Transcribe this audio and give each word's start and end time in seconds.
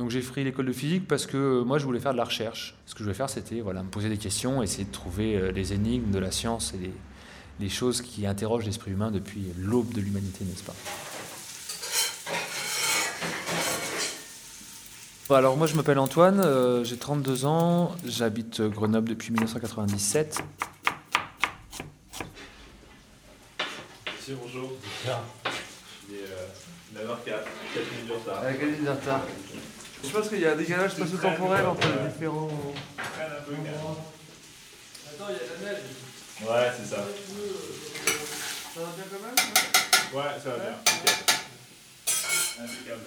Donc 0.00 0.08
j'ai 0.08 0.22
pris 0.22 0.44
l'école 0.44 0.64
de 0.64 0.72
physique 0.72 1.06
parce 1.06 1.26
que 1.26 1.62
moi 1.62 1.76
je 1.76 1.84
voulais 1.84 2.00
faire 2.00 2.12
de 2.12 2.16
la 2.16 2.24
recherche. 2.24 2.74
Ce 2.86 2.94
que 2.94 3.00
je 3.00 3.04
voulais 3.04 3.14
faire 3.14 3.28
c'était 3.28 3.60
voilà, 3.60 3.82
me 3.82 3.90
poser 3.90 4.08
des 4.08 4.16
questions, 4.16 4.62
essayer 4.62 4.84
de 4.84 4.90
trouver 4.90 5.52
les 5.52 5.74
énigmes 5.74 6.10
de 6.10 6.18
la 6.18 6.30
science 6.30 6.72
et 6.72 6.78
les, 6.78 6.92
les 7.60 7.68
choses 7.68 8.00
qui 8.00 8.26
interrogent 8.26 8.64
l'esprit 8.64 8.92
humain 8.92 9.10
depuis 9.10 9.52
l'aube 9.58 9.92
de 9.92 10.00
l'humanité, 10.00 10.46
n'est-ce 10.46 10.64
pas? 10.64 10.74
Alors 15.36 15.58
moi 15.58 15.66
je 15.66 15.76
m'appelle 15.76 15.98
Antoine, 15.98 16.40
euh, 16.40 16.82
j'ai 16.82 16.96
32 16.96 17.44
ans, 17.44 17.94
j'habite 18.06 18.62
Grenoble 18.62 19.10
depuis 19.10 19.32
1997. 19.32 20.42
Monsieur, 24.16 24.38
bonjour. 24.42 24.72
Je 26.08 26.14
suis 26.14 26.24
euh, 26.24 26.46
9h04, 26.96 27.26
4 27.26 27.92
minutes 27.92 28.08
de 28.08 28.12
retard. 28.14 28.42
Avec 28.42 28.58
4 28.58 28.66
minutes 28.66 28.84
de 28.84 28.90
retard? 28.90 29.20
Je 30.04 30.10
pense 30.10 30.28
qu'il 30.28 30.40
y 30.40 30.46
a 30.46 30.52
un 30.52 30.56
décalage 30.56 30.92
spatio-temporel 30.92 31.66
entre 31.66 31.86
les 31.88 32.08
différents... 32.08 32.48
Attends, 35.06 35.28
il 35.28 35.34
y 35.34 35.36
a 35.36 35.40
la 35.66 35.72
neige. 35.72 35.82
Ouais, 36.42 36.70
c'est 36.76 36.86
ça. 36.94 36.96
Ça 38.74 38.80
va 38.80 38.86
bien 38.96 39.04
quand 39.10 39.20
même 39.26 39.34
Ouais, 40.14 40.30
ça 40.42 40.50
va 40.50 40.56
bien. 40.56 40.74
Impeccable. 42.64 43.00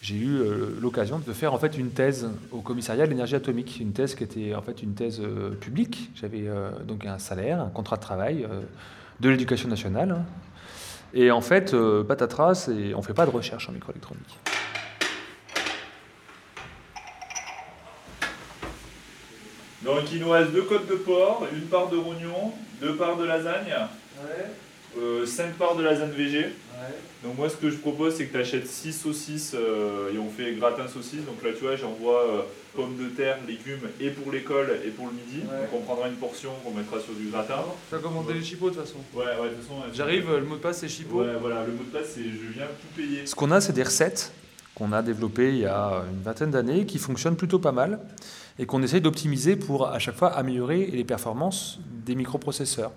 J'ai 0.00 0.16
eu 0.16 0.36
euh, 0.38 0.76
l'occasion 0.80 1.18
de 1.18 1.32
faire 1.32 1.54
en 1.54 1.58
fait 1.58 1.76
une 1.78 1.90
thèse 1.90 2.28
au 2.52 2.60
commissariat 2.60 3.06
de 3.06 3.10
l'énergie 3.10 3.34
atomique, 3.36 3.78
une 3.80 3.92
thèse 3.92 4.14
qui 4.14 4.22
était 4.24 4.54
en 4.54 4.60
fait 4.62 4.82
une 4.82 4.94
thèse 4.94 5.20
euh, 5.20 5.50
publique. 5.50 6.10
J'avais 6.14 6.46
euh, 6.46 6.70
donc 6.84 7.06
un 7.06 7.18
salaire, 7.18 7.60
un 7.60 7.70
contrat 7.70 7.96
de 7.96 8.02
travail 8.02 8.46
de 9.20 9.28
l'éducation 9.28 9.68
nationale. 9.68 10.10
hein. 10.12 10.24
Et 11.14 11.30
en 11.30 11.40
fait, 11.40 11.74
patatras, 12.08 12.68
on 12.96 13.02
fait 13.02 13.14
pas 13.14 13.24
de 13.24 13.30
recherche 13.30 13.68
en 13.68 13.72
microélectronique. 13.72 14.36
Donc 19.84 20.10
il 20.12 20.20
nous 20.20 20.30
reste 20.30 20.52
deux 20.52 20.62
côtes 20.62 20.88
de 20.88 20.94
porc, 20.94 21.46
une 21.52 21.66
part 21.66 21.88
de 21.88 21.96
rognon, 21.96 22.52
deux 22.80 22.94
parts 22.96 23.16
de 23.16 23.24
lasagne, 23.24 23.74
euh, 24.98 25.26
cinq 25.26 25.54
parts 25.54 25.76
de 25.76 25.82
lasagne 25.82 26.10
végé. 26.10 26.46
Donc 27.22 27.38
moi 27.38 27.48
ce 27.48 27.56
que 27.56 27.70
je 27.70 27.76
propose 27.76 28.14
c'est 28.14 28.26
que 28.26 28.32
tu 28.32 28.40
achètes 28.40 28.66
6 28.66 28.92
saucisses 28.92 29.54
euh, 29.54 30.12
et 30.12 30.18
on 30.18 30.28
fait 30.28 30.52
gratin 30.54 30.86
saucisse. 30.88 31.24
Donc 31.24 31.42
là 31.42 31.50
tu 31.56 31.64
vois 31.64 31.76
j'envoie 31.76 32.22
euh, 32.22 32.42
pommes 32.74 32.96
de 32.98 33.08
terre, 33.08 33.38
légumes 33.46 33.88
et 34.00 34.10
pour 34.10 34.30
l'école 34.30 34.78
et 34.84 34.90
pour 34.90 35.06
le 35.06 35.12
midi. 35.12 35.46
Ouais. 35.46 35.60
Donc 35.60 35.68
on 35.72 35.80
prendra 35.80 36.08
une 36.08 36.16
portion 36.16 36.50
qu'on 36.62 36.72
mettra 36.72 37.00
sur 37.00 37.14
du 37.14 37.28
gratin. 37.28 37.64
Tu 37.88 37.94
as 37.94 37.98
commandé 37.98 38.34
les 38.34 38.42
chipots 38.42 38.70
de 38.70 38.74
toute 38.74 38.84
façon. 38.84 38.98
Ouais 39.14 39.24
ouais 39.24 39.48
de 39.50 39.54
toute 39.54 39.62
façon. 39.62 39.80
J'arrive, 39.94 40.30
le 40.30 40.44
mot 40.44 40.56
de 40.56 40.60
passe 40.60 40.78
c'est 40.78 40.88
chipot. 40.88 41.22
Ouais 41.22 41.36
voilà 41.40 41.64
le 41.64 41.72
mot 41.72 41.84
de 41.84 41.96
passe 41.96 42.12
c'est 42.14 42.24
je 42.24 42.52
viens 42.52 42.66
tout 42.66 43.00
payer. 43.00 43.26
Ce 43.26 43.34
qu'on 43.34 43.50
a, 43.50 43.60
c'est 43.60 43.72
des 43.72 43.84
recettes 43.84 44.32
qu'on 44.74 44.92
a 44.92 45.02
développées 45.02 45.50
il 45.50 45.58
y 45.58 45.66
a 45.66 46.02
une 46.10 46.22
vingtaine 46.22 46.50
d'années, 46.50 46.84
qui 46.84 46.98
fonctionnent 46.98 47.36
plutôt 47.36 47.58
pas 47.58 47.72
mal, 47.72 48.00
et 48.58 48.66
qu'on 48.66 48.82
essaye 48.82 49.00
d'optimiser 49.00 49.56
pour 49.56 49.88
à 49.88 49.98
chaque 49.98 50.14
fois 50.16 50.28
améliorer 50.36 50.86
les 50.86 51.04
performances 51.04 51.78
des 52.06 52.14
microprocesseurs. 52.14 52.92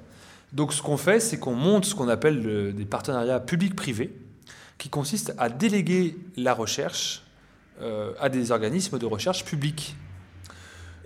Donc 0.54 0.74
ce 0.74 0.82
qu'on 0.82 0.98
fait, 0.98 1.20
c'est 1.20 1.40
qu'on 1.40 1.56
monte 1.56 1.86
ce 1.86 1.96
qu'on 1.96 2.08
appelle 2.08 2.42
le- 2.42 2.74
des 2.74 2.86
partenariats 2.86 3.40
publics-privés, 3.40 4.14
qui 4.78 4.90
consistent 4.90 5.34
à 5.38 5.50
déléguer 5.50 6.16
la 6.36 6.54
recherche 6.54 7.24
euh, 7.82 8.14
à 8.20 8.30
des 8.30 8.52
organismes 8.52 8.98
de 9.00 9.06
recherche 9.06 9.44
publics. 9.46 9.96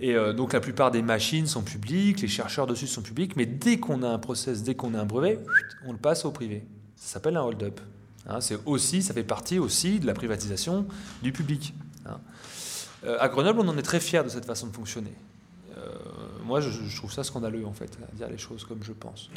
Et 0.00 0.14
euh, 0.14 0.32
donc 0.32 0.52
la 0.52 0.60
plupart 0.60 0.90
des 0.90 1.02
machines 1.02 1.46
sont 1.46 1.62
publiques, 1.62 2.20
les 2.20 2.28
chercheurs 2.28 2.66
dessus 2.66 2.86
sont 2.86 3.02
publics, 3.02 3.36
mais 3.36 3.46
dès 3.46 3.78
qu'on 3.78 4.02
a 4.02 4.08
un 4.08 4.18
process, 4.18 4.62
dès 4.62 4.74
qu'on 4.74 4.94
a 4.94 5.00
un 5.00 5.04
brevet, 5.06 5.38
on 5.86 5.92
le 5.92 5.98
passe 5.98 6.24
au 6.24 6.30
privé. 6.30 6.64
Ça 6.96 7.14
s'appelle 7.14 7.36
un 7.36 7.42
hold-up. 7.42 7.80
Hein, 8.28 8.40
c'est 8.40 8.58
aussi, 8.66 9.02
ça 9.02 9.14
fait 9.14 9.24
partie 9.24 9.58
aussi 9.58 9.98
de 10.00 10.06
la 10.06 10.14
privatisation 10.14 10.86
du 11.22 11.32
public. 11.32 11.74
hein. 12.06 12.18
Euh, 13.04 13.16
à 13.18 13.28
Grenoble, 13.28 13.60
on 13.60 13.68
en 13.68 13.76
est 13.76 13.82
très 13.82 14.00
fiers 14.00 14.22
de 14.22 14.28
cette 14.28 14.44
façon 14.44 14.68
de 14.68 14.72
fonctionner. 14.72 15.12
Euh, 15.76 15.90
moi, 16.44 16.60
je, 16.60 16.96
trouve 16.96 17.12
ça 17.12 17.24
scandaleux, 17.24 17.66
en 17.66 17.72
fait, 17.72 17.98
à 18.12 18.14
dire 18.14 18.28
les 18.28 18.38
choses 18.38 18.64
comme 18.64 18.82
je 18.82 18.92
pense. 18.92 19.28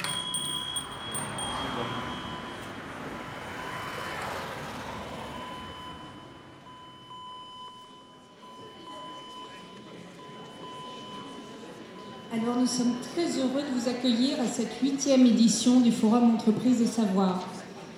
Alors 12.32 12.58
nous 12.58 12.66
sommes 12.66 12.94
très 13.14 13.38
heureux 13.38 13.62
de 13.62 13.80
vous 13.80 13.88
accueillir 13.88 14.38
à 14.40 14.46
cette 14.46 14.80
huitième 14.82 15.24
édition 15.24 15.80
du 15.80 15.90
Forum 15.90 16.34
Entreprise 16.34 16.80
de 16.80 16.84
Savoir. 16.84 17.42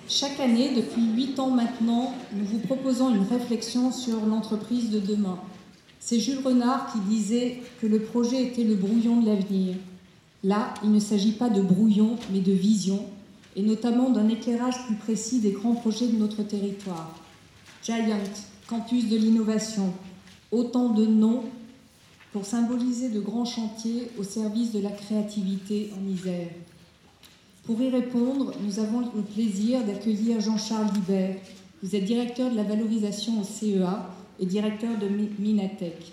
Chaque 0.08 0.38
année, 0.38 0.74
depuis 0.76 1.04
huit 1.12 1.38
ans 1.40 1.50
maintenant, 1.50 2.14
nous 2.32 2.44
vous 2.44 2.58
proposons 2.60 3.14
une 3.14 3.26
réflexion 3.26 3.90
sur 3.90 4.24
l'entreprise 4.24 4.90
de 4.90 5.00
demain. 5.00 5.38
C'est 6.08 6.20
Jules 6.20 6.40
Renard 6.42 6.90
qui 6.90 7.00
disait 7.00 7.60
que 7.82 7.86
le 7.86 8.00
projet 8.00 8.42
était 8.42 8.64
le 8.64 8.76
brouillon 8.76 9.20
de 9.20 9.26
l'avenir. 9.26 9.74
Là, 10.42 10.72
il 10.82 10.90
ne 10.90 11.00
s'agit 11.00 11.32
pas 11.32 11.50
de 11.50 11.60
brouillon, 11.60 12.16
mais 12.32 12.40
de 12.40 12.50
vision, 12.50 13.04
et 13.54 13.60
notamment 13.60 14.08
d'un 14.08 14.26
éclairage 14.30 14.86
plus 14.86 14.94
précis 14.94 15.40
des 15.40 15.50
grands 15.50 15.74
projets 15.74 16.06
de 16.06 16.16
notre 16.16 16.42
territoire. 16.44 17.14
Giant, 17.84 18.06
campus 18.66 19.10
de 19.10 19.18
l'innovation, 19.18 19.92
autant 20.50 20.88
de 20.88 21.04
noms 21.04 21.42
pour 22.32 22.46
symboliser 22.46 23.10
de 23.10 23.20
grands 23.20 23.44
chantiers 23.44 24.10
au 24.18 24.22
service 24.22 24.72
de 24.72 24.80
la 24.80 24.92
créativité 24.92 25.90
en 25.92 26.10
Isère. 26.10 26.52
Pour 27.64 27.82
y 27.82 27.90
répondre, 27.90 28.54
nous 28.64 28.78
avons 28.78 29.00
le 29.14 29.20
plaisir 29.20 29.84
d'accueillir 29.84 30.40
Jean-Charles 30.40 30.88
Libert. 30.94 31.36
Vous 31.82 31.94
êtes 31.94 32.06
directeur 32.06 32.50
de 32.50 32.56
la 32.56 32.62
valorisation 32.62 33.42
au 33.42 33.44
CEA 33.44 34.08
et 34.40 34.46
directeur 34.46 34.96
de 34.98 35.08
Mi- 35.08 35.30
Minatech. 35.38 36.12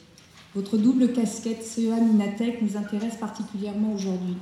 Votre 0.56 0.78
double 0.78 1.12
casquette 1.12 1.64
CEA-Minatech 1.64 2.62
nous 2.62 2.78
intéresse 2.78 3.16
particulièrement 3.18 3.94
aujourd'hui. 3.94 4.38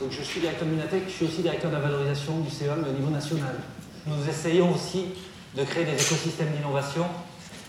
Donc 0.00 0.10
je 0.12 0.22
suis 0.22 0.40
directeur 0.40 0.66
de 0.68 0.72
Minatech, 0.72 1.04
je 1.08 1.12
suis 1.12 1.24
aussi 1.24 1.42
directeur 1.42 1.70
de 1.70 1.76
la 1.76 1.82
valorisation 1.82 2.38
du 2.40 2.50
CEA 2.50 2.74
au 2.76 2.92
niveau 2.92 3.10
national. 3.10 3.54
Nous 4.06 4.28
essayons 4.28 4.74
aussi 4.74 5.06
de 5.56 5.64
créer 5.64 5.84
des 5.84 5.92
écosystèmes 5.94 6.50
d'innovation 6.52 7.06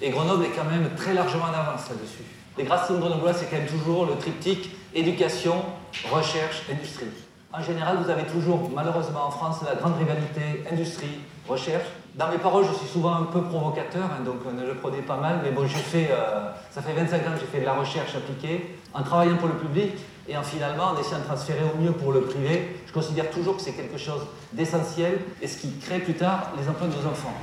et 0.01 0.09
Grenoble 0.09 0.43
est 0.45 0.49
quand 0.55 0.65
même 0.65 0.89
très 0.95 1.13
largement 1.13 1.45
en 1.45 1.53
avance 1.53 1.89
là-dessus. 1.89 2.36
Les 2.57 2.67
racines 2.67 2.99
grenobloises, 2.99 3.37
c'est 3.39 3.45
quand 3.45 3.57
même 3.57 3.67
toujours 3.67 4.05
le 4.05 4.15
triptyque 4.15 4.71
éducation, 4.95 5.63
recherche, 6.11 6.63
industrie. 6.71 7.05
En 7.53 7.61
général, 7.61 7.97
vous 8.03 8.09
avez 8.09 8.23
toujours, 8.23 8.69
malheureusement 8.73 9.27
en 9.27 9.31
France, 9.31 9.59
la 9.65 9.75
grande 9.75 9.97
rivalité 9.97 10.63
industrie, 10.71 11.19
recherche. 11.47 11.85
Dans 12.15 12.29
mes 12.29 12.37
paroles, 12.39 12.65
je 12.65 12.73
suis 12.77 12.87
souvent 12.87 13.13
un 13.13 13.23
peu 13.23 13.41
provocateur, 13.43 14.05
hein, 14.05 14.23
donc 14.25 14.37
euh, 14.45 14.51
ne 14.51 14.65
le 14.65 14.75
prenez 14.75 15.03
pas 15.03 15.17
mal, 15.17 15.39
mais 15.43 15.51
bon, 15.51 15.67
j'ai 15.67 15.77
fait, 15.77 16.09
euh, 16.11 16.49
ça 16.71 16.81
fait 16.81 16.93
25 16.93 17.27
ans 17.27 17.33
que 17.35 17.39
j'ai 17.39 17.45
fait 17.45 17.59
de 17.59 17.65
la 17.65 17.73
recherche 17.73 18.15
appliquée, 18.15 18.75
en 18.93 19.03
travaillant 19.03 19.37
pour 19.37 19.49
le 19.49 19.55
public 19.55 19.93
et 20.27 20.35
en 20.35 20.43
finalement 20.43 20.87
en 20.87 20.99
essayant 20.99 21.19
de 21.19 21.25
transférer 21.25 21.63
au 21.63 21.79
mieux 21.79 21.91
pour 21.91 22.11
le 22.11 22.21
privé. 22.21 22.81
Je 22.87 22.91
considère 22.91 23.29
toujours 23.29 23.57
que 23.57 23.61
c'est 23.61 23.73
quelque 23.73 23.97
chose 23.97 24.21
d'essentiel 24.51 25.19
et 25.41 25.47
ce 25.47 25.57
qui 25.57 25.77
crée 25.77 25.99
plus 25.99 26.15
tard 26.15 26.51
les 26.59 26.67
emplois 26.67 26.87
de 26.87 26.93
nos 26.93 27.07
enfants. 27.07 27.33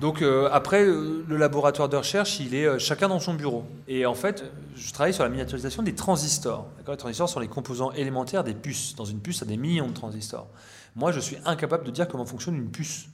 Donc 0.00 0.22
euh, 0.22 0.48
après, 0.50 0.82
euh, 0.82 1.24
le 1.28 1.36
laboratoire 1.36 1.88
de 1.90 1.96
recherche, 1.96 2.40
il 2.40 2.54
est 2.54 2.64
euh, 2.64 2.78
chacun 2.78 3.08
dans 3.08 3.20
son 3.20 3.34
bureau. 3.34 3.64
Et 3.86 4.06
en 4.06 4.14
fait, 4.14 4.44
je 4.74 4.92
travaille 4.92 5.12
sur 5.12 5.24
la 5.24 5.28
miniaturisation 5.28 5.82
des 5.82 5.94
transistors. 5.94 6.66
Les 6.88 6.96
transistors 6.96 7.28
sont 7.28 7.40
les 7.40 7.48
composants 7.48 7.92
élémentaires 7.92 8.42
des 8.42 8.54
puces. 8.54 8.96
Dans 8.96 9.04
une 9.04 9.20
puce, 9.20 9.38
il 9.38 9.40
y 9.40 9.44
a 9.44 9.46
des 9.48 9.56
millions 9.58 9.88
de 9.88 9.92
transistors. 9.92 10.48
Moi, 10.96 11.12
je 11.12 11.20
suis 11.20 11.36
incapable 11.44 11.84
de 11.84 11.90
dire 11.90 12.08
comment 12.08 12.24
fonctionne 12.24 12.56
une 12.56 12.70
puce. 12.70 13.08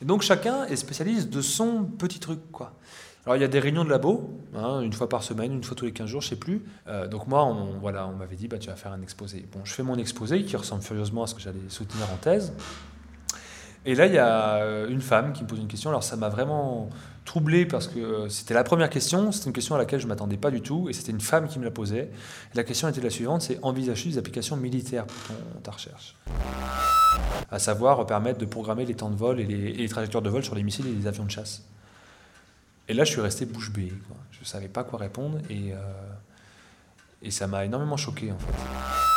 Et 0.00 0.04
donc 0.04 0.22
chacun 0.22 0.64
est 0.66 0.76
spécialiste 0.76 1.28
de 1.28 1.42
son 1.42 1.82
petit 1.82 2.20
truc. 2.20 2.38
Alors 3.26 3.36
il 3.36 3.40
y 3.40 3.44
a 3.44 3.48
des 3.48 3.58
réunions 3.58 3.84
de 3.84 3.90
labo, 3.90 4.30
hein, 4.54 4.80
une 4.80 4.92
fois 4.92 5.08
par 5.08 5.24
semaine, 5.24 5.52
une 5.52 5.64
fois 5.64 5.74
tous 5.76 5.86
les 5.86 5.92
15 5.92 6.06
jours, 6.06 6.20
je 6.20 6.28
sais 6.28 6.36
plus. 6.36 6.62
Donc 7.10 7.26
moi, 7.26 7.44
on, 7.44 7.78
voilà, 7.80 8.06
on 8.06 8.12
m'avait 8.12 8.36
dit, 8.36 8.46
bah, 8.46 8.58
tu 8.58 8.68
vas 8.68 8.76
faire 8.76 8.92
un 8.92 9.02
exposé. 9.02 9.44
Bon, 9.52 9.58
je 9.64 9.74
fais 9.74 9.82
mon 9.82 9.96
exposé 9.96 10.44
qui 10.44 10.56
ressemble 10.56 10.82
furieusement 10.82 11.24
à 11.24 11.26
ce 11.26 11.34
que 11.34 11.40
j'allais 11.40 11.58
soutenir 11.68 12.06
en 12.12 12.16
thèse. 12.16 12.52
Et 13.88 13.94
là, 13.94 14.04
il 14.04 14.12
y 14.12 14.18
a 14.18 14.56
euh, 14.56 14.86
une 14.90 15.00
femme 15.00 15.32
qui 15.32 15.44
me 15.44 15.48
pose 15.48 15.60
une 15.60 15.66
question. 15.66 15.88
Alors, 15.88 16.04
ça 16.04 16.14
m'a 16.16 16.28
vraiment 16.28 16.90
troublé 17.24 17.64
parce 17.64 17.88
que 17.88 17.98
euh, 17.98 18.28
c'était 18.28 18.52
la 18.52 18.62
première 18.62 18.90
question. 18.90 19.32
C'était 19.32 19.46
une 19.46 19.54
question 19.54 19.76
à 19.76 19.78
laquelle 19.78 19.98
je 19.98 20.04
ne 20.04 20.10
m'attendais 20.10 20.36
pas 20.36 20.50
du 20.50 20.60
tout. 20.60 20.90
Et 20.90 20.92
c'était 20.92 21.10
une 21.10 21.22
femme 21.22 21.48
qui 21.48 21.58
me 21.58 21.64
la 21.64 21.70
posait. 21.70 22.10
La 22.54 22.64
question 22.64 22.86
était 22.88 23.00
la 23.00 23.08
suivante 23.08 23.40
c'est 23.40 23.58
envisager 23.62 24.10
des 24.10 24.18
applications 24.18 24.58
militaires 24.58 25.06
pour 25.06 25.28
ton- 25.28 25.60
ta 25.62 25.70
recherche? 25.70 26.14
À 27.50 27.58
savoir, 27.58 28.04
permettre 28.04 28.38
de 28.38 28.44
programmer 28.44 28.84
les 28.84 28.94
temps 28.94 29.08
de 29.08 29.16
vol 29.16 29.40
et 29.40 29.46
les, 29.46 29.88
trajectoires 29.88 30.22
de 30.22 30.28
vol 30.28 30.44
sur 30.44 30.54
les 30.54 30.62
missiles 30.62 30.86
et 30.86 30.92
les 30.92 31.06
avions 31.06 31.24
de 31.24 31.30
chasse. 31.30 31.64
Et 32.88 32.92
là, 32.92 33.04
je 33.04 33.12
suis 33.12 33.22
resté 33.22 33.46
bouche 33.46 33.72
bée. 33.72 33.90
Je 34.32 34.40
ne 34.40 34.44
savais 34.44 34.68
pas 34.68 34.84
quoi 34.84 34.98
répondre. 34.98 35.38
Et, 35.48 35.72
euh, 35.72 35.76
Et 37.22 37.30
ça 37.30 37.46
m'a 37.46 37.64
énormément 37.64 37.96
choqué 37.96 38.32
en 38.32 38.38
fait. 38.38 39.07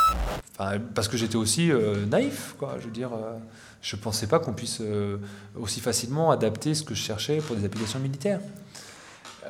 Parce 0.57 1.07
que 1.07 1.17
j'étais 1.17 1.37
aussi 1.37 1.71
euh, 1.71 2.05
naïf, 2.05 2.55
quoi. 2.59 2.75
Je 2.83 2.89
dire, 2.89 3.11
euh, 3.13 3.97
pensais 4.01 4.27
pas 4.27 4.39
qu'on 4.39 4.53
puisse 4.53 4.79
euh, 4.81 5.17
aussi 5.59 5.79
facilement 5.79 6.31
adapter 6.31 6.75
ce 6.75 6.83
que 6.83 6.93
je 6.93 7.01
cherchais 7.01 7.37
pour 7.37 7.55
des 7.55 7.65
applications 7.65 7.99
militaires. 7.99 8.39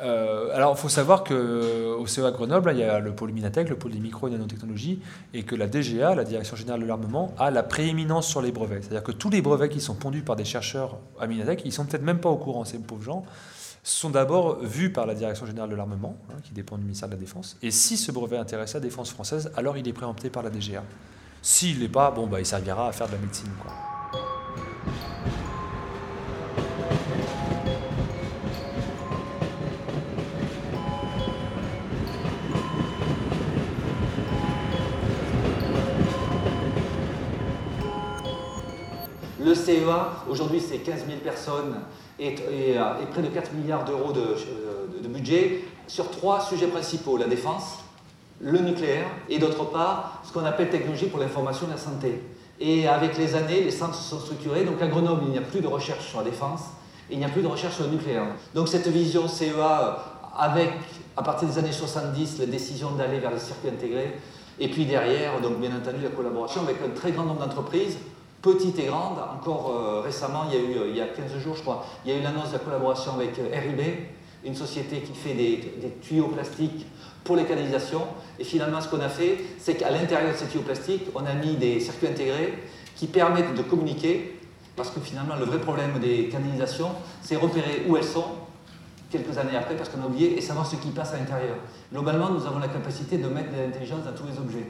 alors, 0.02 0.74
il 0.76 0.80
faut 0.80 0.90
savoir 0.90 1.24
qu'au 1.24 2.08
CEA 2.08 2.32
Grenoble, 2.32 2.72
il 2.74 2.80
y 2.80 2.84
a 2.84 3.00
le 3.00 3.14
pôle 3.14 3.32
Minatech, 3.32 3.70
le 3.70 3.76
pôle 3.76 3.92
des 3.92 4.00
micro 4.00 4.28
et 4.28 4.32
nanotechnologies, 4.32 5.00
et 5.34 5.44
que 5.44 5.56
la 5.56 5.68
DGA, 5.68 6.16
la 6.16 6.24
Direction 6.24 6.56
Générale 6.56 6.82
de 6.82 6.86
l'Armement, 6.86 7.36
a 7.38 7.52
la 7.52 7.62
prééminence 7.62 8.28
sur 8.28 8.42
les 8.42 8.52
brevets. 8.52 8.82
C'est-à-dire 8.82 9.04
que 9.04 9.12
tous 9.12 9.30
les 9.30 9.42
brevets 9.42 9.70
qui 9.70 9.82
sont 9.82 9.96
pondus 9.96 10.24
par 10.24 10.36
des 10.36 10.46
chercheurs 10.46 10.98
à 11.20 11.28
Minatech, 11.28 11.62
ils 11.66 11.74
sont 11.74 11.86
peut-être 11.86 12.04
même 12.04 12.20
pas 12.20 12.30
au 12.30 12.38
courant, 12.38 12.64
ces 12.64 12.80
pauvres 12.80 13.04
gens 13.04 13.26
sont 13.84 14.10
d'abord 14.10 14.60
vus 14.60 14.92
par 14.92 15.06
la 15.06 15.16
Direction 15.16 15.46
générale 15.46 15.70
de 15.70 15.76
l'armement, 15.76 16.18
hein, 16.30 16.36
qui 16.44 16.54
dépend 16.54 16.78
du 16.78 16.84
ministère 16.84 17.10
de 17.10 17.14
la 17.16 17.20
Défense. 17.20 17.58
Et 17.62 17.72
si 17.72 17.98
ce 17.98 18.12
brevet 18.12 18.38
intéresse 18.38 18.74
la 18.74 18.80
défense 18.80 19.12
française, 19.12 19.52
alors 19.56 19.78
il 19.78 19.88
est 19.88 19.94
préempté 19.94 20.30
par 20.30 20.44
la 20.44 20.50
DGA. 20.50 20.84
S'il 21.42 21.80
n'est 21.80 21.90
pas, 21.90 22.12
bon, 22.12 22.28
bah, 22.28 22.40
il 22.40 22.46
servira 22.46 22.88
à 22.88 22.92
faire 22.92 23.08
de 23.08 23.14
la 23.14 23.18
médecine. 23.18 23.50
Quoi. 23.62 23.91
CEA, 39.72 40.10
aujourd'hui, 40.30 40.60
c'est 40.60 40.80
15 40.80 41.06
000 41.06 41.20
personnes 41.24 41.76
et, 42.20 42.36
près 43.12 43.22
de 43.22 43.28
4 43.28 43.54
milliards 43.54 43.86
d'euros 43.86 44.12
de, 44.12 45.02
de, 45.02 45.08
budget 45.08 45.62
sur 45.88 46.10
trois 46.12 46.42
sujets 46.42 46.68
principaux 46.68 47.18
la 47.18 47.28
défense, 47.28 47.80
le 48.40 48.60
nucléaire 48.60 49.08
et 49.30 49.40
d'autre 49.40 49.66
part 49.66 50.22
ce 50.26 50.32
qu'on 50.32 50.46
appelle 50.46 50.70
technologie 50.70 51.08
pour 51.08 51.20
l'information 51.20 51.68
et 51.68 51.72
la 51.72 51.78
santé. 51.78 52.22
Et 52.60 52.88
avec 52.88 53.18
les 53.18 53.36
années, 53.36 53.62
les 53.62 53.72
centres 53.72 53.96
se 53.96 54.10
sont 54.10 54.20
structurés. 54.20 54.64
Donc 54.64 54.82
à 54.82 54.88
Grenoble, 54.88 55.24
il 55.26 55.32
n'y 55.32 55.38
a 55.38 55.42
plus 55.42 55.62
de 55.62 55.68
recherche 55.68 56.08
sur 56.08 56.20
la 56.20 56.26
défense 56.26 56.62
et 57.10 57.14
il 57.14 57.20
n'y 57.20 57.26
a 57.26 57.30
plus 57.30 57.42
de 57.42 57.48
recherche 57.48 57.76
sur 57.76 57.86
le 57.86 57.92
nucléaire. 57.92 58.26
Donc 58.54 58.68
cette 58.68 58.88
vision 58.88 59.28
CEA, 59.28 59.98
avec 60.38 60.70
à 61.18 61.24
partir 61.24 61.48
des 61.48 61.58
années 61.58 61.72
70 61.72 62.40
la 62.40 62.46
décision 62.46 62.92
d'aller 62.92 63.20
vers 63.20 63.32
les 63.32 63.40
circuits 63.40 63.70
intégrés, 63.70 64.18
et 64.60 64.68
puis 64.68 64.86
derrière, 64.86 65.42
donc 65.42 65.60
bien 65.60 65.76
entendu, 65.76 66.04
la 66.04 66.10
collaboration 66.10 66.62
avec 66.62 66.78
un 66.86 66.90
très 66.90 67.12
grand 67.12 67.24
nombre 67.24 67.40
d'entreprises 67.40 67.98
petites 68.42 68.80
et 68.80 68.86
grandes. 68.86 69.20
Encore 69.20 69.72
euh, 69.72 70.02
récemment, 70.02 70.46
il 70.50 70.56
y 70.56 70.58
a 70.58 70.62
eu, 70.62 70.90
il 70.90 70.96
y 70.96 71.02
a 71.02 71.08
15 71.08 71.38
jours, 71.40 71.56
je 71.56 71.62
crois, 71.62 71.86
il 72.06 72.12
y 72.12 72.16
a 72.16 72.20
eu 72.20 72.22
l'annonce 72.22 72.50
de 72.50 72.54
la 72.54 72.60
collaboration 72.60 73.14
avec 73.16 73.38
euh, 73.40 73.50
RIB, 73.54 73.82
une 74.44 74.56
société 74.56 75.02
qui 75.02 75.14
fait 75.14 75.34
des, 75.34 75.60
tuyaux 76.02 76.28
plastiques 76.28 76.88
pour 77.24 77.36
les 77.36 77.46
canalisations. 77.46 78.08
Et 78.40 78.44
finalement, 78.44 78.82
ce 78.82 78.88
qu'on 78.90 79.02
a 79.02 79.10
fait, 79.10 79.38
c'est 79.60 79.76
qu'à 79.76 79.92
l'intérieur 79.92 80.32
de 80.32 80.38
ces 80.38 80.48
tuyaux 80.48 80.64
plastiques, 80.64 81.04
on 81.14 81.26
a 81.26 81.34
mis 81.34 81.56
des 81.56 81.80
circuits 81.80 82.08
intégrés 82.08 82.54
qui 82.96 83.08
permettent 83.08 83.56
de 83.56 83.62
communiquer, 83.62 84.40
parce 84.76 84.90
que 84.90 85.00
finalement, 85.00 85.36
le 85.36 85.46
vrai 85.46 85.60
problème 85.60 86.00
des 86.00 86.30
canalisations, 86.30 86.92
c'est 87.22 87.36
repérer 87.36 87.86
où 87.88 87.98
elles 87.98 88.04
sont 88.04 88.26
quelques 89.12 89.38
années 89.38 89.58
après, 89.58 89.76
parce 89.76 89.90
qu'on 89.90 90.02
a 90.02 90.06
oublié, 90.06 90.38
et 90.38 90.42
savoir 90.42 90.66
ce 90.66 90.78
qui 90.78 90.90
passe 90.90 91.14
à 91.14 91.18
l'intérieur. 91.18 91.58
Globalement, 91.92 92.30
nous 92.30 92.46
avons 92.48 92.60
la 92.60 92.70
capacité 92.70 93.18
de 93.18 93.28
mettre 93.28 93.52
de 93.52 93.58
l'intelligence 93.58 94.04
dans 94.06 94.14
tous 94.14 94.26
les 94.26 94.40
objets. 94.40 94.66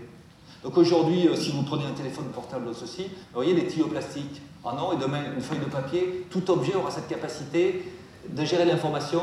Donc 0.63 0.77
aujourd'hui, 0.77 1.27
euh, 1.27 1.35
si 1.35 1.51
vous 1.51 1.63
prenez 1.63 1.85
un 1.85 1.91
téléphone 1.91 2.25
portable 2.25 2.67
ou 2.67 2.73
ceci, 2.73 3.03
vous 3.03 3.41
voyez 3.41 3.53
les 3.53 3.67
tuyaux 3.67 3.87
plastiques 3.87 4.41
en 4.63 4.77
or 4.77 4.93
et 4.93 4.97
demain 4.97 5.21
une 5.35 5.41
feuille 5.41 5.59
de 5.59 5.65
papier, 5.65 6.27
tout 6.29 6.49
objet 6.51 6.75
aura 6.75 6.91
cette 6.91 7.07
capacité 7.07 7.83
de 8.29 8.45
gérer 8.45 8.65
l'information 8.65 9.21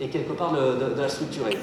et 0.00 0.08
quelque 0.08 0.32
part 0.32 0.52
de 0.52 1.00
la 1.00 1.08
structurer. 1.08 1.56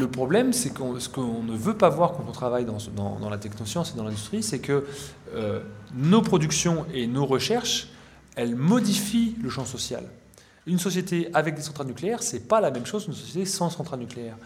Le 0.00 0.08
problème, 0.08 0.54
c'est 0.54 0.70
que 0.70 0.98
ce 0.98 1.10
qu'on 1.10 1.42
ne 1.42 1.54
veut 1.54 1.76
pas 1.76 1.90
voir 1.90 2.12
quand 2.12 2.24
on 2.26 2.32
travaille 2.32 2.64
dans, 2.64 2.78
dans, 2.96 3.28
la 3.28 3.36
technoscience 3.36 3.92
et 3.92 3.98
dans 3.98 4.04
l'industrie, 4.04 4.42
c'est 4.42 4.58
que 4.58 4.86
euh, 5.34 5.60
nos 5.94 6.22
productions 6.22 6.86
et 6.94 7.06
nos 7.06 7.26
recherches, 7.26 7.88
elles 8.34 8.56
modifient 8.56 9.36
le 9.42 9.50
champ 9.50 9.66
social. 9.66 10.04
Une 10.66 10.78
société 10.78 11.28
avec 11.34 11.54
des 11.54 11.60
centrales 11.60 11.86
nucléaires, 11.86 12.22
c'est 12.22 12.48
pas 12.48 12.62
la 12.62 12.70
même 12.70 12.86
chose 12.86 13.04
qu'une 13.04 13.12
société 13.12 13.44
sans 13.44 13.68
centrales 13.68 14.00
nucléaires. 14.00 14.38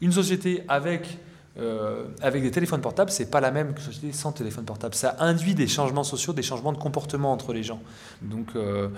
Une 0.00 0.12
société 0.12 0.64
avec 0.66 1.18
euh, 1.58 2.06
avec 2.22 2.42
des 2.42 2.50
téléphones 2.50 2.80
portables, 2.80 3.10
c'est 3.10 3.30
pas 3.30 3.42
la 3.42 3.50
même 3.50 3.74
qu'une 3.74 3.84
société 3.84 4.12
sans 4.12 4.32
téléphone 4.32 4.64
portable. 4.64 4.94
Ça 4.94 5.16
induit 5.18 5.54
des 5.54 5.68
changements 5.68 6.04
sociaux, 6.04 6.32
des 6.32 6.42
changements 6.42 6.72
de 6.72 6.78
comportement 6.78 7.32
entre 7.32 7.52
les 7.52 7.62
gens. 7.62 7.82
Donc 8.22 8.56
euh, 8.56 8.88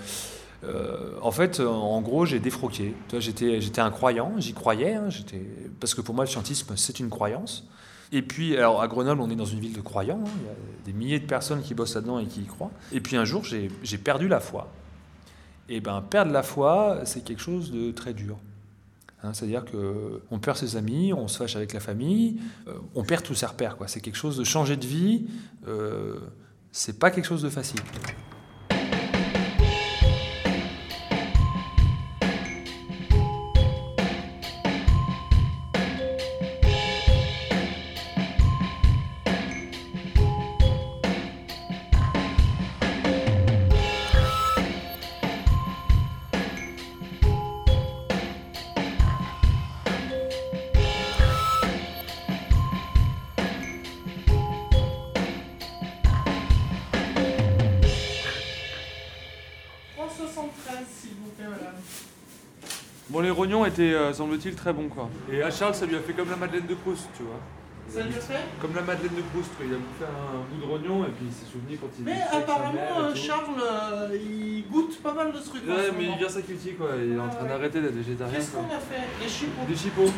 euh, 0.67 1.13
en 1.21 1.31
fait, 1.31 1.59
en 1.59 2.01
gros, 2.01 2.25
j'ai 2.25 2.39
défroqué. 2.39 2.95
J'étais, 3.19 3.61
j'étais 3.61 3.81
un 3.81 3.91
croyant, 3.91 4.33
j'y 4.37 4.53
croyais, 4.53 4.95
hein, 4.95 5.09
parce 5.79 5.93
que 5.93 6.01
pour 6.01 6.15
moi, 6.15 6.25
le 6.25 6.29
scientisme, 6.29 6.75
c'est 6.75 6.99
une 6.99 7.09
croyance. 7.09 7.67
Et 8.11 8.21
puis, 8.21 8.55
alors 8.55 8.81
à 8.81 8.87
Grenoble, 8.87 9.21
on 9.21 9.29
est 9.29 9.35
dans 9.35 9.45
une 9.45 9.59
ville 9.59 9.73
de 9.73 9.81
croyants, 9.81 10.23
hein. 10.25 10.31
il 10.41 10.45
y 10.45 10.49
a 10.49 10.85
des 10.85 10.93
milliers 10.93 11.19
de 11.19 11.25
personnes 11.25 11.61
qui 11.61 11.73
bossent 11.73 11.95
là-dedans 11.95 12.19
et 12.19 12.25
qui 12.25 12.41
y 12.41 12.45
croient. 12.45 12.71
Et 12.91 13.01
puis 13.01 13.17
un 13.17 13.25
jour, 13.25 13.43
j'ai, 13.43 13.97
perdu 13.97 14.27
la 14.27 14.39
foi. 14.39 14.71
Et 15.69 15.81
ben, 15.81 16.01
perdre 16.01 16.31
la 16.31 16.43
foi, 16.43 17.01
c'est 17.05 17.23
quelque 17.23 17.41
chose 17.41 17.71
de 17.71 17.91
très 17.91 18.13
dur. 18.13 18.37
Hein. 19.23 19.33
C'est-à-dire 19.33 19.65
qu'on 19.65 20.39
perd 20.39 20.57
ses 20.57 20.77
amis, 20.77 21.13
on 21.13 21.27
se 21.27 21.37
fâche 21.37 21.55
avec 21.55 21.73
la 21.73 21.79
famille, 21.79 22.39
euh, 22.67 22.73
on 22.93 23.03
perd 23.03 23.23
tous 23.23 23.33
ses 23.33 23.47
repères. 23.47 23.75
C'est 23.87 24.01
quelque 24.01 24.17
chose 24.17 24.37
de 24.37 24.43
changer 24.43 24.77
de 24.77 24.85
vie, 24.85 25.25
euh, 25.67 26.19
c'est 26.71 26.99
pas 26.99 27.09
quelque 27.09 27.25
chose 27.25 27.41
de 27.41 27.49
facile. 27.49 27.81
Bon, 63.09 63.19
les 63.19 63.29
rognons 63.29 63.65
étaient, 63.65 63.93
euh, 63.93 64.13
semble-t-il, 64.13 64.55
très 64.55 64.73
bons, 64.73 64.87
quoi. 64.87 65.09
Et 65.31 65.43
à 65.43 65.51
Charles, 65.51 65.75
ça 65.75 65.85
lui 65.85 65.95
a 65.95 65.99
fait 65.99 66.13
comme 66.13 66.29
la 66.29 66.35
Madeleine 66.35 66.65
de 66.65 66.73
Proust, 66.73 67.07
tu 67.15 67.23
vois. 67.23 67.39
Ça 67.87 68.01
lui 68.01 68.15
a 68.15 68.19
fait? 68.19 68.39
Comme 68.59 68.73
la 68.73 68.81
Madeleine 68.81 69.13
de 69.15 69.21
Proust, 69.21 69.51
il 69.61 69.71
a 69.71 69.77
fait 69.99 70.05
un 70.05 70.41
bout 70.49 70.65
de 70.65 70.71
rognon 70.71 71.03
et 71.05 71.11
puis 71.11 71.27
il 71.27 71.31
s'est 71.31 71.45
souvenu 71.51 71.77
quand 71.77 71.87
il 71.99 72.05
Mais 72.05 72.19
apparemment, 72.31 73.13
Charles, 73.13 73.61
euh, 73.61 74.17
il 74.19 74.65
goûte 74.71 74.99
pas 75.03 75.13
mal 75.13 75.31
de 75.31 75.37
trucs. 75.37 75.67
Ouais, 75.67 75.91
mais 75.95 76.05
il 76.05 76.17
vient 76.17 76.29
s'acquitter, 76.29 76.71
quoi. 76.71 76.89
Il 76.97 77.13
est 77.13 77.19
en 77.19 77.29
train 77.29 77.45
d'arrêter 77.45 77.79
d'être 77.79 77.93
végétarien. 77.93 78.33
Qu'est-ce 78.33 78.51
qu'on 78.51 78.65
a 78.65 78.79
fait? 78.79 79.23
Des 79.23 79.29
chipots. 79.29 79.65
Des 79.67 79.75
chipots. 79.75 80.13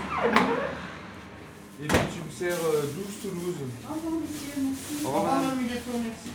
Et 1.84 1.88
donc, 1.88 2.00
tu 2.14 2.22
me 2.26 2.32
sers 2.32 2.58
12 2.58 2.64
euh, 2.66 3.22
Toulouse. 3.22 3.56
Au 3.84 3.94
revoir, 3.94 4.14
monsieur, 4.22 4.64
merci. 4.64 5.06
Au 5.06 5.10
revoir, 5.10 5.42
merci. 5.42 6.30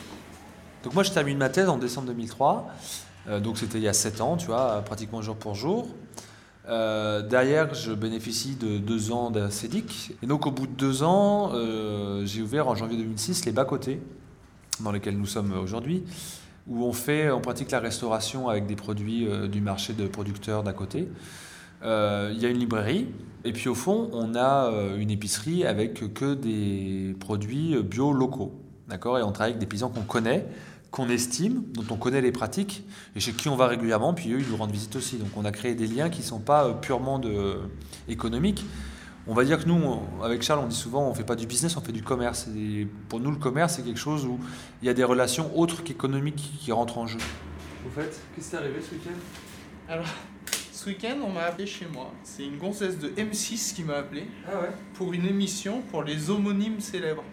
Donc, 0.84 0.94
moi, 0.94 1.02
je 1.02 1.10
termine 1.12 1.38
ma 1.38 1.48
thèse 1.48 1.68
en 1.68 1.78
décembre 1.78 2.08
2003. 2.08 2.68
Donc, 3.28 3.58
c'était 3.58 3.78
il 3.78 3.84
y 3.84 3.88
a 3.88 3.92
7 3.92 4.20
ans, 4.20 4.36
tu 4.36 4.46
vois, 4.46 4.82
pratiquement 4.84 5.22
jour 5.22 5.36
pour 5.36 5.54
jour. 5.54 5.88
Euh, 6.68 7.22
derrière, 7.22 7.74
je 7.74 7.92
bénéficie 7.92 8.54
de 8.54 8.78
deux 8.78 9.10
ans 9.12 9.30
d'un. 9.30 9.48
Et 10.22 10.26
donc, 10.26 10.46
au 10.46 10.50
bout 10.50 10.66
de 10.66 10.72
deux 10.72 11.02
ans, 11.02 11.50
euh, 11.54 12.24
j'ai 12.24 12.42
ouvert 12.42 12.68
en 12.68 12.74
janvier 12.74 12.96
2006 12.96 13.44
les 13.46 13.52
bas-côtés, 13.52 14.00
dans 14.80 14.92
lesquels 14.92 15.18
nous 15.18 15.26
sommes 15.26 15.52
aujourd'hui, 15.52 16.04
où 16.68 16.84
on 16.84 16.92
fait, 16.92 17.30
on 17.30 17.40
pratique 17.40 17.70
la 17.72 17.80
restauration 17.80 18.48
avec 18.48 18.66
des 18.66 18.76
produits 18.76 19.26
euh, 19.26 19.48
du 19.48 19.60
marché 19.60 19.92
de 19.92 20.06
producteurs 20.06 20.62
d'à 20.62 20.72
côté. 20.72 21.08
Il 21.84 22.38
y 22.38 22.46
a 22.46 22.48
une 22.48 22.58
librairie, 22.58 23.08
et 23.44 23.52
puis 23.52 23.68
au 23.68 23.74
fond, 23.74 24.08
on 24.12 24.36
a 24.36 24.70
une 24.96 25.10
épicerie 25.10 25.66
avec 25.66 26.14
que 26.14 26.34
des 26.34 27.16
produits 27.18 27.74
bio 27.82 28.12
locaux. 28.12 28.52
D'accord? 28.86 29.18
Et 29.18 29.22
on 29.24 29.32
travaille 29.32 29.54
avec 29.54 29.60
des 29.60 29.66
paysans 29.66 29.88
qu'on 29.88 30.02
connaît, 30.02 30.46
qu'on 30.92 31.08
estime, 31.08 31.64
dont 31.72 31.86
on 31.90 31.96
connaît 31.96 32.20
les 32.20 32.30
pratiques, 32.32 32.84
et 33.16 33.20
chez 33.20 33.32
qui 33.32 33.48
on 33.48 33.56
va 33.56 33.66
régulièrement, 33.66 34.12
puis 34.12 34.30
eux, 34.32 34.40
ils 34.40 34.48
nous 34.48 34.56
rendent 34.56 34.70
visite 34.70 34.94
aussi. 34.94 35.16
Donc 35.16 35.30
on 35.36 35.44
a 35.44 35.50
créé 35.50 35.74
des 35.74 35.86
liens 35.86 36.10
qui 36.10 36.20
ne 36.20 36.26
sont 36.26 36.38
pas 36.38 36.66
euh, 36.66 36.74
purement 36.74 37.18
de, 37.18 37.30
euh, 37.30 37.56
économiques. 38.08 38.64
On 39.26 39.34
va 39.34 39.44
dire 39.44 39.62
que 39.62 39.68
nous, 39.68 40.00
avec 40.22 40.42
Charles, 40.42 40.60
on 40.62 40.66
dit 40.66 40.76
souvent, 40.76 41.06
on 41.06 41.10
ne 41.10 41.14
fait 41.14 41.24
pas 41.24 41.36
du 41.36 41.46
business, 41.46 41.76
on 41.76 41.80
fait 41.80 41.92
du 41.92 42.02
commerce. 42.02 42.48
Et 42.56 42.86
pour 43.08 43.20
nous, 43.20 43.30
le 43.30 43.36
commerce, 43.36 43.74
c'est 43.76 43.82
quelque 43.82 43.98
chose 43.98 44.26
où 44.26 44.38
il 44.82 44.86
y 44.86 44.88
a 44.88 44.94
des 44.94 45.04
relations 45.04 45.56
autres 45.56 45.82
qu'économiques 45.82 46.52
qui 46.60 46.72
rentrent 46.72 46.98
en 46.98 47.06
jeu. 47.06 47.20
Au 47.86 47.90
fait, 47.90 48.20
qu'est-ce 48.34 48.50
qui 48.50 48.56
est 48.56 48.58
arrivé 48.58 48.80
ce 48.82 48.94
week-end? 48.94 49.18
Alors, 49.88 50.06
ce 50.72 50.88
week-end, 50.90 51.16
on 51.24 51.30
m'a 51.30 51.42
appelé 51.42 51.66
chez 51.66 51.86
moi. 51.86 52.12
C'est 52.24 52.44
une 52.44 52.58
gonzesse 52.58 52.98
de 52.98 53.10
M6 53.10 53.74
qui 53.74 53.84
m'a 53.84 53.94
appelé 53.94 54.26
ah 54.48 54.60
ouais? 54.60 54.70
pour 54.94 55.12
une 55.12 55.26
émission 55.26 55.82
pour 55.90 56.02
les 56.02 56.28
homonymes 56.28 56.80
célèbres. 56.80 57.24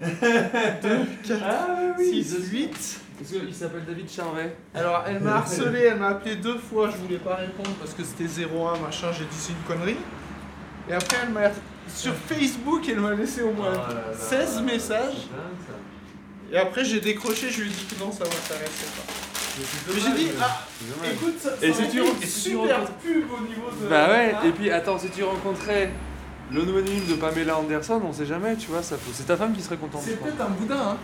4, 0.00 1.98
6, 1.98 2.36
8. 2.50 3.00
Parce 3.18 3.32
qu'il 3.32 3.54
s'appelle 3.54 3.84
David 3.86 4.10
Charvet. 4.10 4.56
Alors, 4.74 5.04
elle 5.06 5.20
m'a 5.20 5.36
harcelé, 5.36 5.80
elle 5.90 5.98
m'a 5.98 6.08
appelé 6.08 6.36
deux 6.36 6.56
fois, 6.58 6.88
je 6.90 6.96
voulais 6.96 7.18
pas 7.18 7.34
répondre 7.36 7.68
parce 7.78 7.92
que 7.92 8.02
c'était 8.02 8.24
01 8.44 8.78
machin, 8.78 9.08
j'ai 9.12 9.24
dit 9.24 9.30
c'est 9.36 9.52
une 9.52 9.58
connerie. 9.76 9.98
Et 10.88 10.94
après, 10.94 11.18
elle 11.22 11.30
m'a. 11.30 11.50
Sur 11.94 12.14
Facebook, 12.14 12.88
elle 12.88 13.00
m'a 13.00 13.12
laissé 13.14 13.42
au 13.42 13.52
moins 13.52 13.72
16 14.18 14.62
messages. 14.62 15.28
Et 16.52 16.56
après, 16.56 16.84
j'ai 16.84 17.00
décroché, 17.00 17.50
je 17.50 17.62
lui 17.62 17.68
ai 17.68 17.72
dit 17.72 17.84
que 17.84 18.02
non, 18.02 18.10
ça 18.10 18.24
m'intéressait 18.24 18.86
pas. 18.96 19.12
Mais 19.92 20.00
j'ai 20.00 20.24
dit, 20.24 20.30
ah, 20.40 20.60
écoute, 21.12 21.34
ça, 21.40 21.50
Et 21.60 21.72
ça 21.72 21.84
si 21.84 21.90
tu 21.90 22.00
tu 22.20 22.26
super 22.26 22.76
rencontres- 22.78 22.92
pub 23.02 23.24
au 23.30 23.40
niveau 23.46 23.68
de. 23.82 23.88
Bah 23.88 24.08
ouais, 24.08 24.34
et 24.48 24.52
puis 24.52 24.70
attends, 24.70 24.98
si 24.98 25.10
tu 25.10 25.22
rencontrais 25.24 25.90
l'anonyme 26.52 27.06
de 27.08 27.14
Pamela 27.14 27.58
Anderson, 27.58 28.00
on 28.04 28.12
sait 28.12 28.26
jamais, 28.26 28.56
tu 28.56 28.68
vois, 28.70 28.82
ça 28.82 28.96
peut- 28.96 29.10
c'est 29.12 29.26
ta 29.26 29.36
femme 29.36 29.54
qui 29.54 29.62
serait 29.62 29.76
contente. 29.76 30.02
C'est 30.04 30.16
peut-être 30.20 30.40
un 30.40 30.50
boudin, 30.50 30.76
hein. 30.76 30.96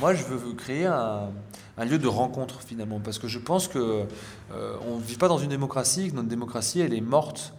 Moi, 0.00 0.14
je 0.14 0.24
veux 0.24 0.52
créer 0.54 0.86
un, 0.86 1.30
un 1.76 1.84
lieu 1.84 1.98
de 1.98 2.08
rencontre 2.08 2.60
finalement, 2.62 3.00
parce 3.00 3.18
que 3.18 3.28
je 3.28 3.38
pense 3.38 3.68
que 3.68 4.04
euh, 4.52 4.76
on 4.88 4.96
ne 4.98 5.02
vit 5.02 5.16
pas 5.16 5.28
dans 5.28 5.38
une 5.38 5.50
démocratie, 5.50 6.10
que 6.10 6.16
notre 6.16 6.28
démocratie, 6.28 6.80
elle 6.80 6.94
est 6.94 7.00
morte 7.00 7.52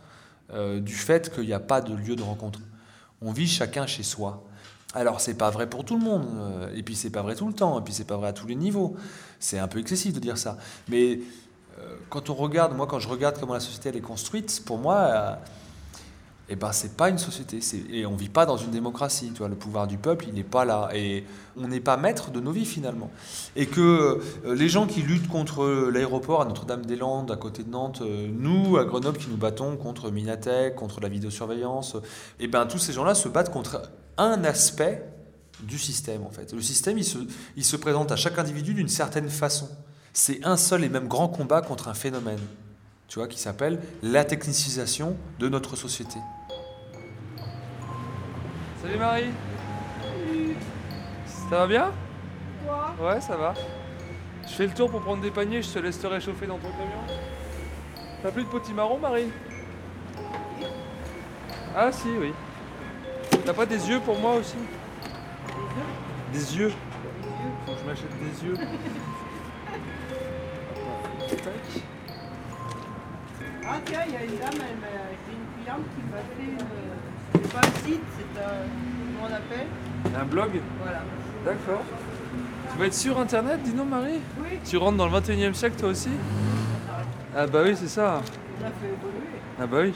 euh, 0.54 0.80
du 0.80 0.94
fait 0.96 1.34
qu'il 1.34 1.46
n'y 1.46 1.54
a 1.54 1.60
pas 1.60 1.82
de 1.82 1.94
lieu 1.94 2.16
de 2.16 2.24
rencontre. 2.24 2.60
On 3.22 3.32
vit 3.32 3.48
chacun 3.48 3.86
chez 3.86 4.04
soi. 4.04 4.44
Alors, 4.96 5.22
c'est 5.22 5.36
pas 5.36 5.52
vrai 5.52 5.70
pour 5.70 5.86
tout 5.86 5.98
le 5.98 6.04
monde, 6.04 6.26
euh, 6.36 6.74
et 6.76 6.82
puis 6.82 6.96
c'est 6.96 7.12
pas 7.12 7.22
vrai 7.22 7.36
tout 7.36 7.46
le 7.48 7.54
temps, 7.54 7.80
et 7.80 7.84
puis 7.84 7.94
c'est 7.94 8.08
pas 8.08 8.18
vrai 8.18 8.30
à 8.30 8.34
tous 8.34 8.48
les 8.48 8.56
niveaux. 8.56 8.96
C'est 9.40 9.60
un 9.60 9.68
peu 9.68 9.80
excessif 9.80 10.14
de 10.14 10.20
dire 10.20 10.38
ça. 10.38 10.58
Mais 10.88 11.20
euh, 11.80 11.96
quand 12.10 12.30
on 12.32 12.34
regarde, 12.34 12.76
moi, 12.76 12.88
quand 12.88 12.98
je 13.00 13.08
regarde 13.08 13.38
comment 13.40 13.54
la 13.54 13.60
société 13.60 13.90
elle 13.90 13.98
est 13.98 14.02
construite, 14.02 14.64
pour 14.66 14.80
moi, 14.80 14.96
euh, 14.96 15.36
eh 16.50 16.56
ben, 16.56 16.72
c'est 16.72 16.98
pas 16.98 17.10
une 17.10 17.18
société. 17.18 17.60
Et 17.92 18.06
on 18.06 18.16
vit 18.16 18.30
pas 18.30 18.46
dans 18.46 18.58
une 18.58 18.72
démocratie. 18.72 19.32
Le 19.40 19.56
pouvoir 19.56 19.88
du 19.88 19.98
peuple, 19.98 20.26
il 20.28 20.34
n'est 20.34 20.44
pas 20.44 20.66
là. 20.66 20.90
Et 20.94 21.24
on 21.58 21.68
n'est 21.68 21.80
pas 21.80 21.96
maître 21.96 22.32
de 22.32 22.40
nos 22.40 22.52
vies, 22.52 22.66
finalement. 22.66 23.12
Et 23.56 23.68
que 23.68 24.20
euh, 24.46 24.56
les 24.56 24.68
gens 24.68 24.88
qui 24.88 25.02
luttent 25.02 25.28
contre 25.28 25.90
l'aéroport 25.92 26.42
à 26.42 26.46
Notre-Dame-des-Landes, 26.46 27.32
à 27.32 27.36
côté 27.36 27.64
de 27.64 27.70
Nantes, 27.70 28.02
euh, 28.02 28.28
nous, 28.32 28.78
à 28.78 28.86
Grenoble, 28.86 29.18
qui 29.18 29.30
nous 29.30 29.38
battons 29.38 29.78
contre 29.78 30.10
Minatec, 30.10 30.76
contre 30.76 31.00
la 31.02 31.10
vidéosurveillance, 31.10 31.98
et 32.40 32.48
ben, 32.48 32.66
tous 32.66 32.80
ces 32.80 32.94
gens-là 32.94 33.14
se 33.14 33.30
battent 33.30 33.52
contre 33.52 33.84
un 34.18 34.44
aspect 34.44 35.06
du 35.62 35.78
système, 35.78 36.24
en 36.24 36.32
fait. 36.32 36.54
Le 36.54 36.62
système, 36.62 36.98
il 36.98 37.06
se, 37.06 37.20
il 37.58 37.66
se 37.66 37.76
présente 37.76 38.12
à 38.12 38.16
chaque 38.16 38.40
individu 38.40 38.74
d'une 38.74 38.88
certaine 38.88 39.30
façon. 39.30 39.70
C'est 40.14 40.44
un 40.44 40.58
seul 40.58 40.84
et 40.84 40.90
même 40.90 41.08
grand 41.08 41.28
combat 41.28 41.62
contre 41.62 41.90
un 41.90 41.94
phénomène, 41.94 42.40
tu 43.08 43.20
vois, 43.20 43.28
qui 43.28 43.40
s'appelle 43.40 43.80
la 44.02 44.26
technicisation 44.26 45.16
de 45.40 45.50
notre 45.50 45.76
société. 45.76 46.20
Salut 48.82 48.98
Marie 48.98 49.32
Ça 51.26 51.58
va 51.58 51.68
bien? 51.68 51.92
Ouais, 53.00 53.22
ça 53.22 53.36
va. 53.38 53.54
Je 54.48 54.54
fais 54.54 54.68
le 54.68 54.74
tour 54.74 54.90
pour 54.90 55.02
prendre 55.02 55.22
des 55.22 55.32
paniers, 55.32 55.62
je 55.62 55.70
te 55.72 55.80
laisse 55.80 56.00
te 56.00 56.08
réchauffer 56.08 56.48
dans 56.48 56.58
ton 56.58 56.70
camion. 56.72 57.04
T'as 58.22 58.32
plus 58.32 58.44
de 58.44 58.50
potimarron, 58.50 58.98
Marie? 59.00 59.30
Ah 61.76 61.92
si, 61.92 62.08
oui. 62.20 62.34
T'as 63.46 63.54
pas 63.54 63.66
des 63.66 63.90
yeux 63.90 64.00
pour 64.00 64.18
moi 64.20 64.36
aussi? 64.36 64.58
Des 66.34 66.58
yeux? 66.58 66.72
Faut 67.66 67.72
que 67.74 67.80
je 67.80 67.86
m'achète 67.86 68.20
des 68.20 68.46
yeux. 68.46 68.56
Ah 73.68 73.78
tiens, 73.86 74.00
il 74.08 74.14
y 74.14 74.18
a 74.18 74.24
une 74.24 74.38
dame, 74.38 74.50
elle 74.54 74.78
m'a- 74.78 74.88
une 75.32 75.64
cliente 75.64 75.86
qui 75.96 76.02
m'a 76.12 76.18
fait 76.18 76.44
une... 76.44 77.09
C'est 77.34 77.54
pas 77.54 77.60
un 77.60 77.86
site, 77.88 78.02
c'est 78.18 78.42
un... 78.42 78.48
Comment 79.16 79.28
on 79.30 79.34
appelle 79.34 79.68
Un 80.22 80.26
blog 80.26 80.50
Voilà. 80.82 81.02
D'accord. 81.46 81.82
Tu 82.72 82.78
vas 82.80 82.86
être 82.86 82.94
sur 82.94 83.20
internet, 83.20 83.60
dis-nous 83.64 83.86
Marie 83.86 84.20
Oui, 84.42 84.60
Tu 84.66 84.78
rentres 84.78 84.98
dans 84.98 85.06
le 85.06 85.12
21 85.12 85.52
e 85.52 85.54
siècle 85.54 85.76
toi 85.80 85.90
aussi 85.90 86.10
Ah 87.36 87.48
bah 87.48 87.62
oui, 87.64 87.76
c'est 87.76 87.88
ça. 87.88 88.22
on 88.62 88.66
a 88.66 88.70
fait 88.70 88.88
évoluer. 88.88 89.40
Ah 89.60 89.68
bah 89.68 89.78
oui. 89.82 89.94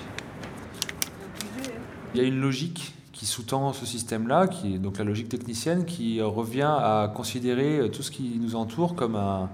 Il 2.13 2.22
y 2.22 2.24
a 2.24 2.28
une 2.28 2.40
logique 2.40 2.94
qui 3.12 3.25
sous-tend 3.25 3.74
ce 3.74 3.86
système-là, 3.86 4.48
qui 4.48 4.75
est 4.75 4.78
donc 4.78 4.98
la 4.98 5.04
logique 5.04 5.30
technicienne, 5.30 5.86
qui 5.86 6.22
revient 6.22 6.62
à 6.78 7.12
considérer 7.13 7.90
tout 7.92 8.04
ce 8.04 8.12
qui 8.12 8.38
nous 8.42 8.56
entoure 8.56 8.96
comme 8.96 9.16
un, 9.16 9.50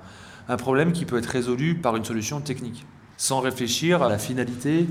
un 0.47 0.57
problème 0.57 0.91
qui 0.91 1.05
peut 1.05 1.17
être 1.17 1.27
résolu 1.27 1.75
par 1.75 1.95
une 1.95 2.03
solution 2.05 2.41
technique, 2.41 2.85
sans 3.17 3.39
réfléchir 3.39 4.01
à 4.01 4.09
la 4.09 4.17
finalité 4.17 4.87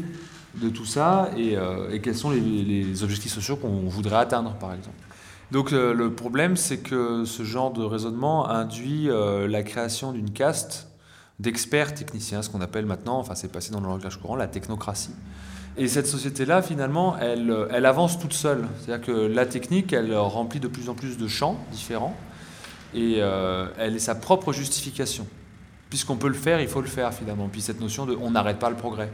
de 0.54 0.68
tout 0.68 0.84
ça 0.84 1.30
et, 1.36 1.56
euh, 1.56 1.98
quels 2.02 2.16
sont 2.16 2.30
les, 2.30 3.02
objectifs 3.02 3.32
sociaux 3.32 3.56
qu'on 3.56 3.88
voudrait 3.88 4.16
atteindre, 4.16 4.54
par 4.54 4.72
exemple. 4.72 4.96
Donc 5.50 5.72
euh, 5.72 5.94
le 5.94 6.12
problème, 6.12 6.56
c'est 6.56 6.78
que 6.78 7.24
ce 7.24 7.42
genre 7.42 7.72
de 7.72 7.82
raisonnement 7.82 8.48
induit 8.48 9.08
euh, 9.08 9.48
la 9.48 9.62
création 9.62 10.12
d'une 10.12 10.30
caste 10.30 10.88
d'experts 11.38 11.94
techniciens, 11.94 12.42
ce 12.42 12.50
qu'on 12.50 12.60
appelle 12.60 12.84
maintenant, 12.84 13.18
enfin 13.18 13.34
c'est 13.34 13.50
passé 13.50 13.70
dans 13.70 13.80
le 13.80 13.86
langage 13.86 14.20
courant, 14.20 14.36
la 14.36 14.48
technocratie. 14.48 15.14
Et 15.76 15.86
cette 15.86 16.08
société-là, 16.08 16.60
finalement, 16.60 17.16
elle, 17.18 17.54
elle 17.70 17.86
avance 17.86 18.18
toute 18.18 18.32
seule. 18.32 18.66
C'est-à-dire 18.80 19.06
que 19.06 19.12
la 19.12 19.46
technique, 19.46 19.92
elle 19.92 20.12
remplit 20.16 20.58
de 20.58 20.66
plus 20.66 20.88
en 20.88 20.94
plus 20.94 21.16
de 21.16 21.28
champs 21.28 21.56
différents 21.70 22.16
et 22.94 23.18
elle 23.18 23.94
est 23.94 24.00
sa 24.00 24.16
propre 24.16 24.52
justification. 24.52 25.28
Puisqu'on 25.88 26.16
peut 26.16 26.26
le 26.26 26.34
faire, 26.34 26.60
il 26.60 26.66
faut 26.66 26.80
le 26.80 26.88
faire 26.88 27.14
finalement. 27.14 27.48
Puis 27.48 27.60
cette 27.60 27.80
notion 27.80 28.06
de 28.06 28.18
on 28.20 28.32
n'arrête 28.32 28.58
pas 28.58 28.70
le 28.70 28.76
progrès. 28.76 29.08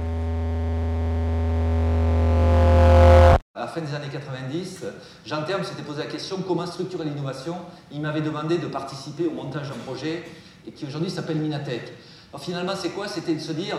Fin 3.74 3.80
des 3.80 3.94
années 3.94 4.08
90, 4.10 4.84
Jean 5.26 5.42
Terme 5.42 5.64
s'était 5.64 5.82
posé 5.82 6.04
la 6.04 6.06
question 6.06 6.38
comment 6.46 6.64
structurer 6.64 7.04
l'innovation? 7.04 7.56
Il 7.90 8.00
m'avait 8.00 8.20
demandé 8.20 8.58
de 8.58 8.68
participer 8.68 9.26
au 9.26 9.32
montage 9.32 9.68
d'un 9.68 9.74
projet 9.84 10.22
et 10.66 10.70
qui 10.70 10.86
aujourd'hui 10.86 11.10
s'appelle 11.10 11.38
Minatech. 11.38 11.92
Alors 12.32 12.44
finalement, 12.44 12.74
c'est 12.80 12.90
quoi? 12.90 13.08
C'était 13.08 13.34
de 13.34 13.40
se 13.40 13.52
dire 13.52 13.76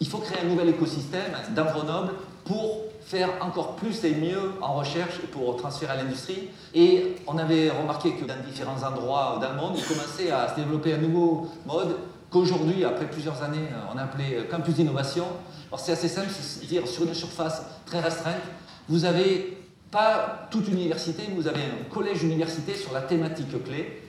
il 0.00 0.06
faut 0.06 0.18
créer 0.18 0.42
un 0.44 0.48
nouvel 0.48 0.68
écosystème 0.68 1.32
dans 1.54 1.64
Grenoble 1.64 2.12
pour 2.44 2.80
faire 3.00 3.30
encore 3.40 3.76
plus 3.76 4.04
et 4.04 4.14
mieux 4.14 4.52
en 4.60 4.74
recherche 4.74 5.14
et 5.24 5.26
pour 5.26 5.56
transférer 5.56 5.92
à 5.92 5.96
l'industrie. 5.96 6.48
Et 6.74 7.16
on 7.26 7.38
avait 7.38 7.70
remarqué 7.70 8.12
que 8.12 8.24
dans 8.26 8.36
différents 8.44 8.82
endroits 8.86 9.38
dans 9.40 9.50
le 9.50 9.56
monde, 9.56 9.74
il 9.76 9.84
commençait 9.84 10.30
à 10.30 10.48
se 10.48 10.56
développer 10.56 10.92
un 10.92 10.98
nouveau 10.98 11.48
mode 11.66 11.96
qu'aujourd'hui, 12.30 12.84
après 12.84 13.06
plusieurs 13.06 13.42
années, 13.42 13.68
on 13.94 13.98
a 13.98 14.02
appelé 14.02 14.34
euh, 14.34 14.44
campus 14.50 14.74
d'innovation. 14.74 15.26
Alors 15.68 15.80
c'est 15.80 15.92
assez 15.92 16.08
simple, 16.08 16.28
c'est-à-dire 16.30 16.86
sur 16.86 17.04
une 17.04 17.14
surface 17.14 17.62
très 17.86 18.00
restreinte, 18.00 18.42
vous 18.88 19.04
avez 19.04 19.58
pas 19.90 20.48
toute 20.50 20.68
université, 20.68 21.22
vous 21.34 21.46
avez 21.46 21.60
un 21.60 21.84
collège 21.90 22.22
université 22.22 22.74
sur 22.74 22.92
la 22.92 23.02
thématique 23.02 23.62
clé. 23.64 24.02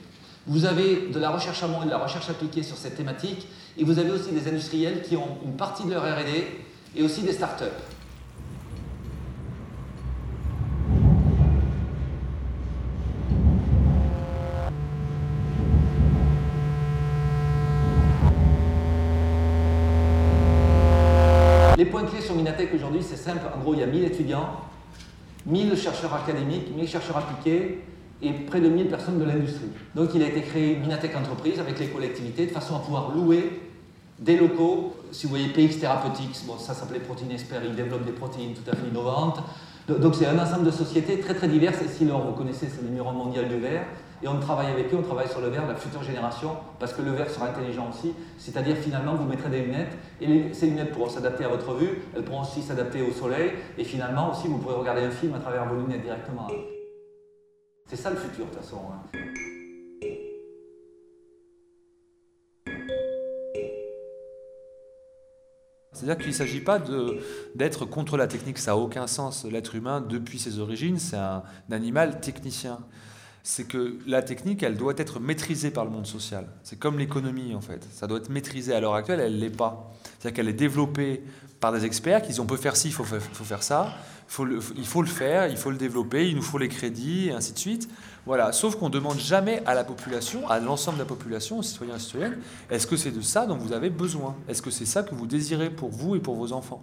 Vous 0.46 0.66
avez 0.66 1.08
de 1.08 1.18
la 1.18 1.30
recherche 1.30 1.62
amont 1.62 1.82
et 1.82 1.86
de 1.86 1.90
la 1.90 1.98
recherche 1.98 2.28
appliquée 2.28 2.62
sur 2.62 2.76
cette 2.76 2.96
thématique. 2.96 3.46
Et 3.78 3.84
vous 3.84 3.98
avez 3.98 4.10
aussi 4.10 4.30
des 4.30 4.48
industriels 4.48 5.02
qui 5.02 5.16
ont 5.16 5.38
une 5.44 5.56
partie 5.56 5.84
de 5.84 5.90
leur 5.90 6.02
RD 6.02 6.28
et 6.96 7.02
aussi 7.02 7.22
des 7.22 7.32
startups. 7.32 7.64
Les 21.76 21.86
points 21.86 22.04
clés 22.04 22.20
sur 22.20 22.36
Minatech 22.36 22.72
aujourd'hui, 22.72 23.02
c'est 23.02 23.16
simple. 23.16 23.40
En 23.54 23.58
gros, 23.58 23.74
il 23.74 23.80
y 23.80 23.82
a 23.82 23.86
1000 23.86 24.04
étudiants, 24.04 24.60
1000 25.46 25.76
chercheurs 25.76 26.14
académiques, 26.14 26.74
1000 26.74 26.88
chercheurs 26.88 27.16
appliqués 27.16 27.80
et 28.22 28.32
près 28.32 28.60
de 28.60 28.68
1000 28.68 28.88
personnes 28.88 29.18
de 29.18 29.24
l'industrie. 29.24 29.68
Donc 29.94 30.10
il 30.14 30.22
a 30.22 30.28
été 30.28 30.42
créé 30.42 30.76
Minatech 30.76 31.14
Entreprise 31.16 31.60
avec 31.60 31.78
les 31.78 31.88
collectivités 31.88 32.46
de 32.46 32.50
façon 32.50 32.76
à 32.76 32.78
pouvoir 32.78 33.10
louer 33.14 33.60
des 34.18 34.36
locaux. 34.36 34.94
Si 35.12 35.26
vous 35.26 35.30
voyez 35.30 35.48
PX 35.48 35.80
Therapeutics, 35.80 36.46
bon, 36.46 36.56
ça 36.58 36.74
s'appelait 36.74 37.00
Protein 37.00 37.28
Expert, 37.30 37.60
ils 37.64 37.74
développent 37.74 38.06
des 38.06 38.12
protéines 38.12 38.54
tout 38.54 38.68
à 38.70 38.74
fait 38.74 38.88
innovantes. 38.88 39.40
Donc 39.88 40.14
c'est 40.14 40.26
un 40.26 40.38
ensemble 40.38 40.64
de 40.64 40.70
sociétés 40.70 41.20
très 41.20 41.34
très 41.34 41.48
diverses. 41.48 41.82
Et 41.82 41.88
si 41.88 42.04
vous 42.06 42.32
connaissez, 42.32 42.68
c'est 42.70 42.82
le 42.82 42.88
numéro 42.88 43.12
mondial 43.12 43.48
du 43.48 43.58
verre. 43.58 43.84
Et 44.24 44.28
on 44.28 44.40
travaille 44.40 44.68
avec 44.68 44.90
eux, 44.90 44.96
on 44.96 45.02
travaille 45.02 45.28
sur 45.28 45.42
le 45.42 45.48
verre 45.48 45.66
la 45.68 45.74
future 45.74 46.02
génération, 46.02 46.56
parce 46.78 46.94
que 46.94 47.02
le 47.02 47.10
verre 47.10 47.28
sera 47.28 47.48
intelligent 47.48 47.90
aussi. 47.90 48.14
C'est-à-dire 48.38 48.74
finalement, 48.74 49.14
vous 49.16 49.26
mettrez 49.26 49.50
des 49.50 49.60
lunettes, 49.60 49.92
et 50.18 50.54
ces 50.54 50.68
lunettes 50.68 50.92
pourront 50.92 51.10
s'adapter 51.10 51.44
à 51.44 51.48
votre 51.48 51.74
vue, 51.74 52.00
elles 52.16 52.24
pourront 52.24 52.40
aussi 52.40 52.62
s'adapter 52.62 53.02
au 53.02 53.12
soleil, 53.12 53.52
et 53.76 53.84
finalement 53.84 54.30
aussi, 54.30 54.48
vous 54.48 54.56
pourrez 54.56 54.76
regarder 54.76 55.02
un 55.02 55.10
film 55.10 55.34
à 55.34 55.40
travers 55.40 55.68
vos 55.68 55.78
lunettes 55.78 56.00
directement. 56.00 56.46
C'est 57.86 57.96
ça 57.96 58.08
le 58.08 58.16
futur, 58.16 58.46
de 58.46 58.50
toute 58.50 58.62
façon. 58.62 58.78
hein. 58.90 59.18
C'est-à-dire 65.92 66.16
qu'il 66.16 66.28
ne 66.28 66.32
s'agit 66.32 66.60
pas 66.62 66.80
d'être 67.54 67.84
contre 67.84 68.16
la 68.16 68.26
technique, 68.26 68.56
ça 68.56 68.70
n'a 68.70 68.78
aucun 68.78 69.06
sens. 69.06 69.44
L'être 69.44 69.74
humain, 69.74 70.00
depuis 70.00 70.38
ses 70.38 70.60
origines, 70.60 70.98
c'est 70.98 71.18
un 71.18 71.42
animal 71.70 72.22
technicien. 72.22 72.78
C'est 73.46 73.64
que 73.64 73.98
la 74.06 74.22
technique, 74.22 74.62
elle 74.62 74.78
doit 74.78 74.94
être 74.96 75.20
maîtrisée 75.20 75.70
par 75.70 75.84
le 75.84 75.90
monde 75.90 76.06
social. 76.06 76.46
C'est 76.62 76.78
comme 76.78 76.98
l'économie, 76.98 77.54
en 77.54 77.60
fait. 77.60 77.86
Ça 77.92 78.06
doit 78.06 78.16
être 78.16 78.30
maîtrisé. 78.30 78.74
À 78.74 78.80
l'heure 78.80 78.94
actuelle, 78.94 79.20
elle 79.20 79.34
ne 79.34 79.40
l'est 79.40 79.50
pas. 79.50 79.92
C'est-à-dire 80.18 80.34
qu'elle 80.34 80.48
est 80.48 80.54
développée 80.54 81.22
par 81.60 81.70
des 81.70 81.84
experts 81.84 82.22
qui 82.22 82.28
disent 82.28 82.40
on 82.40 82.46
peut 82.46 82.56
faire 82.56 82.74
ci, 82.74 82.88
il 82.88 82.94
faut, 82.94 83.04
faut 83.04 83.44
faire 83.44 83.62
ça, 83.62 83.94
il 84.38 84.86
faut 84.86 85.02
le 85.02 85.08
faire, 85.08 85.46
il 85.48 85.58
faut 85.58 85.70
le 85.70 85.76
développer, 85.76 86.26
il 86.26 86.36
nous 86.36 86.42
faut 86.42 86.56
les 86.56 86.70
crédits, 86.70 87.28
et 87.28 87.32
ainsi 87.32 87.52
de 87.52 87.58
suite. 87.58 87.90
Voilà. 88.24 88.52
Sauf 88.52 88.76
qu'on 88.76 88.88
ne 88.88 88.94
demande 88.94 89.18
jamais 89.18 89.62
à 89.66 89.74
la 89.74 89.84
population, 89.84 90.48
à 90.48 90.58
l'ensemble 90.58 90.96
de 90.96 91.02
la 91.02 91.08
population, 91.08 91.58
aux 91.58 91.62
citoyens 91.62 91.96
et 91.96 92.00
citoyennes, 92.00 92.38
est-ce 92.70 92.86
que 92.86 92.96
c'est 92.96 93.10
de 93.10 93.20
ça 93.20 93.44
dont 93.44 93.58
vous 93.58 93.74
avez 93.74 93.90
besoin? 93.90 94.36
Est-ce 94.48 94.62
que 94.62 94.70
c'est 94.70 94.86
ça 94.86 95.02
que 95.02 95.14
vous 95.14 95.26
désirez 95.26 95.68
pour 95.68 95.90
vous 95.90 96.16
et 96.16 96.18
pour 96.18 96.34
vos 96.34 96.54
enfants? 96.54 96.82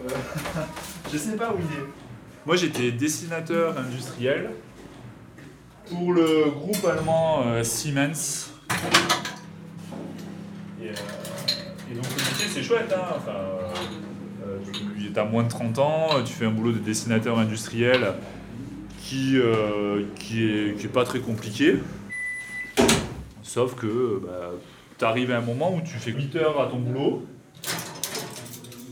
Euh, 0.00 0.08
je 1.12 1.18
sais 1.18 1.36
pas 1.36 1.52
où 1.52 1.56
il 1.58 1.64
est. 1.64 1.86
Moi, 2.46 2.56
j'étais 2.56 2.92
dessinateur 2.92 3.76
industriel 3.78 4.50
pour 5.90 6.12
le 6.12 6.50
groupe 6.50 6.84
allemand 6.84 7.42
euh, 7.46 7.62
Siemens. 7.62 8.52
Et, 10.80 10.88
euh, 10.88 11.94
donc, 11.94 12.04
le 12.04 12.30
métier, 12.30 12.46
c'est 12.48 12.62
chouette, 12.62 12.94
hein. 12.96 13.16
Enfin, 13.16 13.34
tu 14.98 15.18
as 15.18 15.24
moins 15.24 15.42
de 15.42 15.48
30 15.48 15.78
ans, 15.78 16.08
tu 16.24 16.32
fais 16.32 16.46
un 16.46 16.50
boulot 16.50 16.72
de 16.72 16.78
dessinateur 16.78 17.38
industriel 17.38 18.14
qui, 19.00 19.36
qui, 20.16 20.44
est, 20.44 20.78
qui, 20.78 20.86
est, 20.86 20.92
pas 20.92 21.04
très 21.04 21.18
compliqué. 21.18 21.78
Sauf 23.42 23.74
que 23.74 24.20
bah, 24.24 24.50
tu 24.98 25.04
arrives 25.04 25.32
à 25.32 25.38
un 25.38 25.42
moment 25.42 25.74
où 25.74 25.80
tu 25.80 25.96
fais 25.98 26.12
8 26.12 26.36
heures 26.36 26.60
à 26.60 26.66
ton 26.66 26.78
boulot 26.78 27.26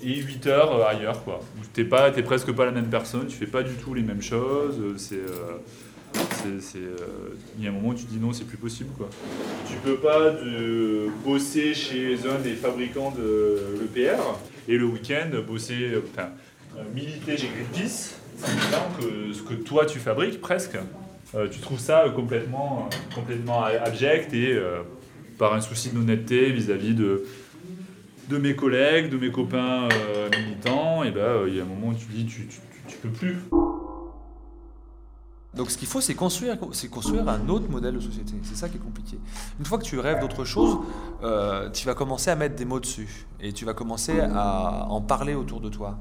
et 0.07 0.17
8 0.17 0.47
heures 0.47 0.87
ailleurs. 0.87 1.23
Quoi. 1.25 1.41
Tu 1.75 1.83
n'es 1.83 2.19
es 2.19 2.23
presque 2.23 2.53
pas 2.53 2.65
la 2.65 2.73
même 2.73 2.89
personne, 2.89 3.27
tu 3.27 3.37
fais 3.37 3.47
pas 3.47 3.63
du 3.63 3.75
tout 3.75 3.95
les 3.95 4.03
mêmes 4.03 4.23
choses. 4.23 4.81
C'est. 4.97 5.17
Euh, 5.17 5.59
euh, 6.47 6.89
il 7.59 7.65
y 7.65 7.67
a 7.67 7.71
un 7.71 7.75
moment 7.75 7.89
où 7.89 7.95
tu 7.95 8.05
dis 8.05 8.19
non, 8.19 8.33
c'est 8.33 8.47
plus 8.47 8.57
possible. 8.57 8.91
Quoi. 8.97 9.09
Tu 9.69 9.77
peux 9.85 9.97
pas 9.97 10.31
de 10.31 11.09
bosser 11.25 11.75
chez 11.75 12.17
un 12.27 12.41
des 12.41 12.55
fabricants 12.55 13.11
de 13.11 13.59
l'EPR 13.81 14.23
et 14.69 14.79
le 14.79 14.87
week-end 14.87 15.29
bosser, 15.47 15.93
enfin, 16.13 16.31
militer 16.95 17.37
chez 17.37 17.49
Greenpeace 17.49 18.15
que 19.01 19.33
ce 19.33 19.43
que 19.43 19.55
toi 19.55 19.87
tu 19.87 19.99
fabriques 19.99 20.41
presque, 20.41 20.77
euh, 21.35 21.49
tu 21.49 21.61
trouves 21.61 21.81
ça 21.81 22.05
complètement, 22.15 22.89
complètement 23.15 23.65
abject 23.65 24.33
et 24.35 24.53
euh, 24.53 24.83
par 25.39 25.55
un 25.55 25.61
souci 25.61 25.91
d'honnêteté 25.91 26.51
vis-à-vis 26.51 26.95
de, 26.95 27.25
de 28.29 28.39
mes 28.39 28.57
collègues, 28.57 29.11
de 29.11 29.17
mes 29.17 29.31
copains 29.31 29.89
euh, 29.93 30.29
militants, 30.37 31.03
et 31.03 31.11
ben 31.11 31.47
il 31.47 31.57
y 31.57 31.61
a 31.61 31.63
un 31.63 31.67
moment 31.67 31.89
où 31.89 31.95
tu 31.95 32.07
dis 32.07 32.27
tu, 32.27 32.49
tu, 32.89 32.97
peux 32.99 33.09
plus. 33.09 33.39
Donc 35.55 35.71
ce 35.71 35.79
qu'il 35.79 35.89
faut, 35.89 36.01
c'est 36.01 36.15
construire, 36.15 36.57
c'est 36.73 36.89
construire 36.89 37.29
un 37.29 37.49
autre 37.49 37.71
modèle 37.71 37.95
de 37.95 38.01
société. 38.01 38.35
C'est 38.43 38.57
ça 38.57 38.69
qui 38.69 38.77
est 38.77 38.81
compliqué. 38.81 39.19
Une 39.59 39.65
fois 39.65 39.79
que 39.79 39.85
tu 39.85 39.99
rêves 39.99 40.21
d'autre 40.21 40.45
chose, 40.45 40.79
tu 41.73 41.87
vas 41.87 41.95
commencer 41.95 42.31
à 42.31 42.37
mettre 42.37 42.57
des 42.57 42.67
mots 42.67 42.81
dessus 42.81 43.27
et 43.41 43.53
tu 43.53 43.65
vas 43.65 43.73
commencer 43.73 44.21
à 44.21 44.87
en 44.91 45.01
parler 45.01 45.35
autour 45.35 45.61
de 45.61 45.71
toi. 45.71 45.99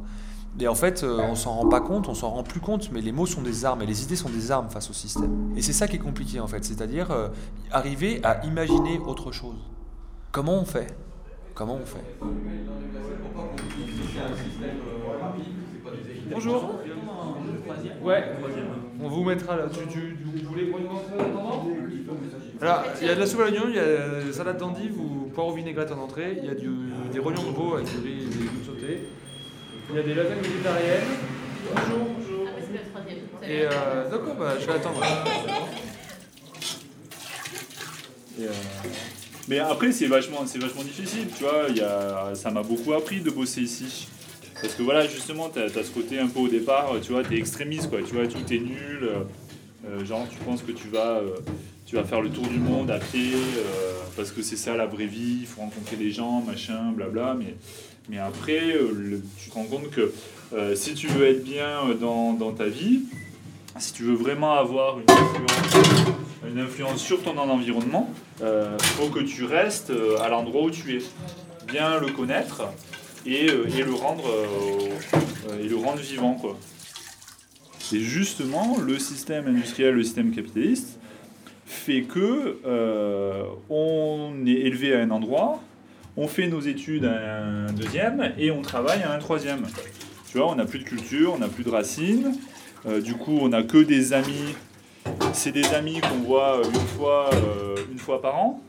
Et 0.59 0.67
en 0.67 0.75
fait, 0.75 1.03
euh, 1.03 1.19
on 1.29 1.35
s'en 1.35 1.53
rend 1.53 1.67
pas 1.67 1.81
compte, 1.81 2.07
on 2.07 2.13
s'en 2.13 2.29
rend 2.29 2.43
plus 2.43 2.61
compte, 2.61 2.89
mais 2.91 3.01
les 3.01 3.11
mots 3.11 3.25
sont 3.25 3.41
des 3.41 3.65
armes 3.65 3.81
et 3.81 3.85
les 3.85 4.03
idées 4.03 4.15
sont 4.15 4.29
des 4.29 4.51
armes 4.51 4.69
face 4.69 4.89
au 4.89 4.93
système. 4.93 5.51
Et 5.57 5.61
c'est 5.61 5.73
ça 5.73 5.88
qui 5.88 5.97
est 5.97 5.99
compliqué 5.99 6.39
en 6.39 6.47
fait, 6.47 6.63
c'est-à-dire 6.63 7.11
euh, 7.11 7.27
arriver 7.71 8.21
à 8.23 8.45
imaginer 8.45 8.99
autre 8.99 9.33
chose. 9.33 9.57
Comment 10.31 10.59
on 10.59 10.65
fait? 10.65 10.95
Comment 11.55 11.79
on 11.81 11.85
fait? 11.85 12.03
Bonjour. 16.29 16.79
Ouais. 18.01 18.23
On 19.01 19.07
vous 19.07 19.23
mettra 19.23 19.55
là. 19.55 19.63
Tu, 19.71 19.87
tu, 19.87 20.17
vous 20.21 20.49
voulez 20.49 20.69
Alors, 22.61 22.83
il 23.01 23.07
y 23.07 23.09
a 23.09 23.15
de 23.15 23.19
la 23.21 23.25
soupe 23.25 23.39
à 23.39 23.43
l'oignon, 23.43 23.63
il 23.69 23.75
y 23.75 23.79
a 23.79 23.85
de 23.85 24.27
la 24.27 24.33
salade 24.33 24.57
d'endive 24.57 24.99
ou 24.99 25.31
poireau 25.33 25.53
vinaigrette 25.53 25.93
en 25.93 25.99
entrée, 25.99 26.39
il 26.39 26.45
y 26.45 26.49
a 26.49 26.55
du, 26.55 26.69
des 27.13 27.19
rognons 27.19 27.43
de 27.43 27.55
veau 27.55 27.75
avec 27.75 27.87
du 27.87 27.99
riz 28.05 28.23
et 28.23 28.25
des 28.25 28.35
légumes 28.35 28.65
sautés. 28.65 29.07
Il 29.91 29.95
y 29.95 29.99
a 29.99 30.03
des 30.03 30.13
lasagnes 30.13 30.41
végétariennes. 30.41 31.07
Bonjour, 31.73 32.07
bonjour. 32.17 32.47
Ah, 32.47 32.59
c'est 32.59 32.73
le 32.73 32.79
troisième. 32.91 33.19
Et 33.43 33.65
euh, 33.65 34.09
d'accord, 34.09 34.35
bah, 34.35 34.53
je 34.59 34.65
vais 34.65 34.73
attendre. 34.73 35.01
Euh, 38.41 38.51
mais 39.47 39.60
après, 39.60 39.91
c'est 39.91 40.08
vachement, 40.08 40.45
c'est 40.45 40.60
vachement 40.60 40.84
difficile, 40.84 41.27
tu 41.38 41.43
vois. 41.43 41.69
Y 41.69 41.81
a, 41.81 42.34
ça 42.36 42.51
m'a 42.51 42.63
beaucoup 42.63 42.93
appris 42.93 43.21
de 43.21 43.29
bosser 43.29 43.62
ici. 43.62 44.08
Parce 44.62 44.73
que 44.73 44.84
voilà, 44.84 45.05
justement, 45.08 45.49
tu 45.49 45.60
as, 45.60 45.69
ce 45.69 45.91
côté 45.91 46.19
un 46.19 46.27
peu 46.27 46.39
au 46.39 46.47
départ, 46.47 46.93
tu 47.01 47.12
vois, 47.12 47.23
tu 47.23 47.36
es 47.36 47.38
extrémiste, 47.38 47.89
quoi. 47.89 47.99
Tu 48.01 48.15
vois, 48.15 48.27
tout 48.27 48.51
est 48.51 48.60
nul. 48.60 49.10
Euh, 49.88 50.05
genre, 50.05 50.27
tu 50.29 50.38
penses 50.38 50.62
que 50.63 50.71
tu 50.71 50.88
vas, 50.88 51.21
tu 51.86 51.95
vas 51.95 52.03
faire 52.03 52.21
le 52.21 52.29
tour 52.29 52.47
du 52.47 52.58
monde 52.58 52.89
à 52.89 52.97
pied, 52.97 53.34
parce 54.15 54.31
que 54.31 54.41
c'est 54.41 54.55
ça 54.55 54.75
la 54.75 54.88
vraie 54.88 55.05
vie, 55.05 55.39
il 55.41 55.45
faut 55.45 55.62
rencontrer 55.62 55.97
des 55.97 56.12
gens, 56.12 56.41
machin, 56.41 56.91
blabla. 56.91 57.36
Mais 57.38 57.55
mais 58.10 58.19
après, 58.19 58.75
euh, 58.75 59.19
tu 59.38 59.49
te 59.49 59.55
rends 59.55 59.63
compte 59.63 59.89
que 59.89 60.13
euh, 60.53 60.75
si 60.75 60.93
tu 60.93 61.08
veux 61.08 61.27
être 61.27 61.43
bien 61.43 61.89
euh, 61.89 61.95
dans, 61.95 62.34
dans, 62.34 62.51
ta 62.51 62.67
vie, 62.67 63.01
si 63.79 63.93
tu 63.93 64.03
veux 64.03 64.13
vraiment 64.13 64.53
avoir 64.53 64.99
une 64.99 65.05
influence, 65.10 66.15
une 66.49 66.60
influence 66.60 67.01
sur 67.01 67.23
ton 67.23 67.38
environnement, 67.38 68.10
il 68.41 68.86
faut 68.97 69.10
que 69.10 69.19
tu 69.19 69.43
restes 69.45 69.91
à 70.21 70.29
l'endroit 70.29 70.63
où 70.63 70.71
tu 70.71 70.97
es. 70.97 70.99
Bien 71.67 71.99
le 71.99 72.12
connaître 72.12 72.62
et, 73.25 73.45
et 73.45 73.84
le, 73.84 73.93
rendre, 73.93 74.29
et 75.60 75.67
le 75.67 75.75
rendre 75.75 75.99
vivant. 75.99 76.36
Quoi. 76.36 76.58
Et 77.91 77.99
justement, 77.99 78.77
le 78.77 78.99
système 78.99 79.47
industriel, 79.47 79.95
le 79.95 80.03
système 80.03 80.31
capitaliste, 80.31 80.99
fait 81.65 82.03
que 82.03 82.58
on 83.69 84.34
est 84.45 84.51
élevé 84.51 84.93
à 84.93 84.99
un 84.99 85.10
endroit, 85.10 85.60
on 86.17 86.27
fait 86.27 86.47
nos 86.47 86.62
études 86.62 87.05
à 87.05 87.43
un 87.43 87.73
deuxième 87.73 88.34
et 88.38 88.51
on 88.51 88.62
travaille 88.62 89.03
à 89.03 89.12
un 89.12 89.19
troisième. 89.19 89.63
Tu 90.29 90.38
vois, 90.38 90.49
on 90.49 90.55
n'a 90.55 90.65
plus 90.65 90.79
de 90.79 90.84
culture, 90.84 91.34
on 91.34 91.39
n'a 91.39 91.47
plus 91.47 91.63
de 91.63 91.69
racines. 91.69 92.38
Euh, 92.86 93.01
du 93.01 93.15
coup, 93.15 93.38
on 93.41 93.49
n'a 93.49 93.63
que 93.63 93.77
des 93.77 94.13
amis. 94.13 94.55
C'est 95.33 95.51
des 95.51 95.65
amis 95.73 96.01
qu'on 96.01 96.19
voit 96.19 96.61
une 96.65 96.87
fois, 96.97 97.29
euh, 97.33 97.75
une 97.91 97.99
fois 97.99 98.21
par 98.21 98.35
an, 98.37 98.61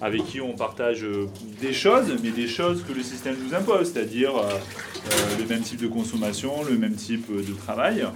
avec 0.00 0.24
qui 0.24 0.40
on 0.40 0.54
partage 0.54 1.04
euh, 1.04 1.28
des 1.60 1.72
choses, 1.72 2.16
mais 2.22 2.30
des 2.30 2.48
choses 2.48 2.84
que 2.84 2.92
le 2.92 3.02
système 3.02 3.36
nous 3.42 3.54
impose, 3.54 3.92
c'est-à-dire 3.92 4.32
le 5.38 5.46
même 5.46 5.62
type 5.62 5.80
de 5.80 5.88
consommation, 5.88 6.64
le 6.64 6.76
même 6.76 6.94
type 6.94 7.30
de 7.30 7.52
travail. 7.52 8.06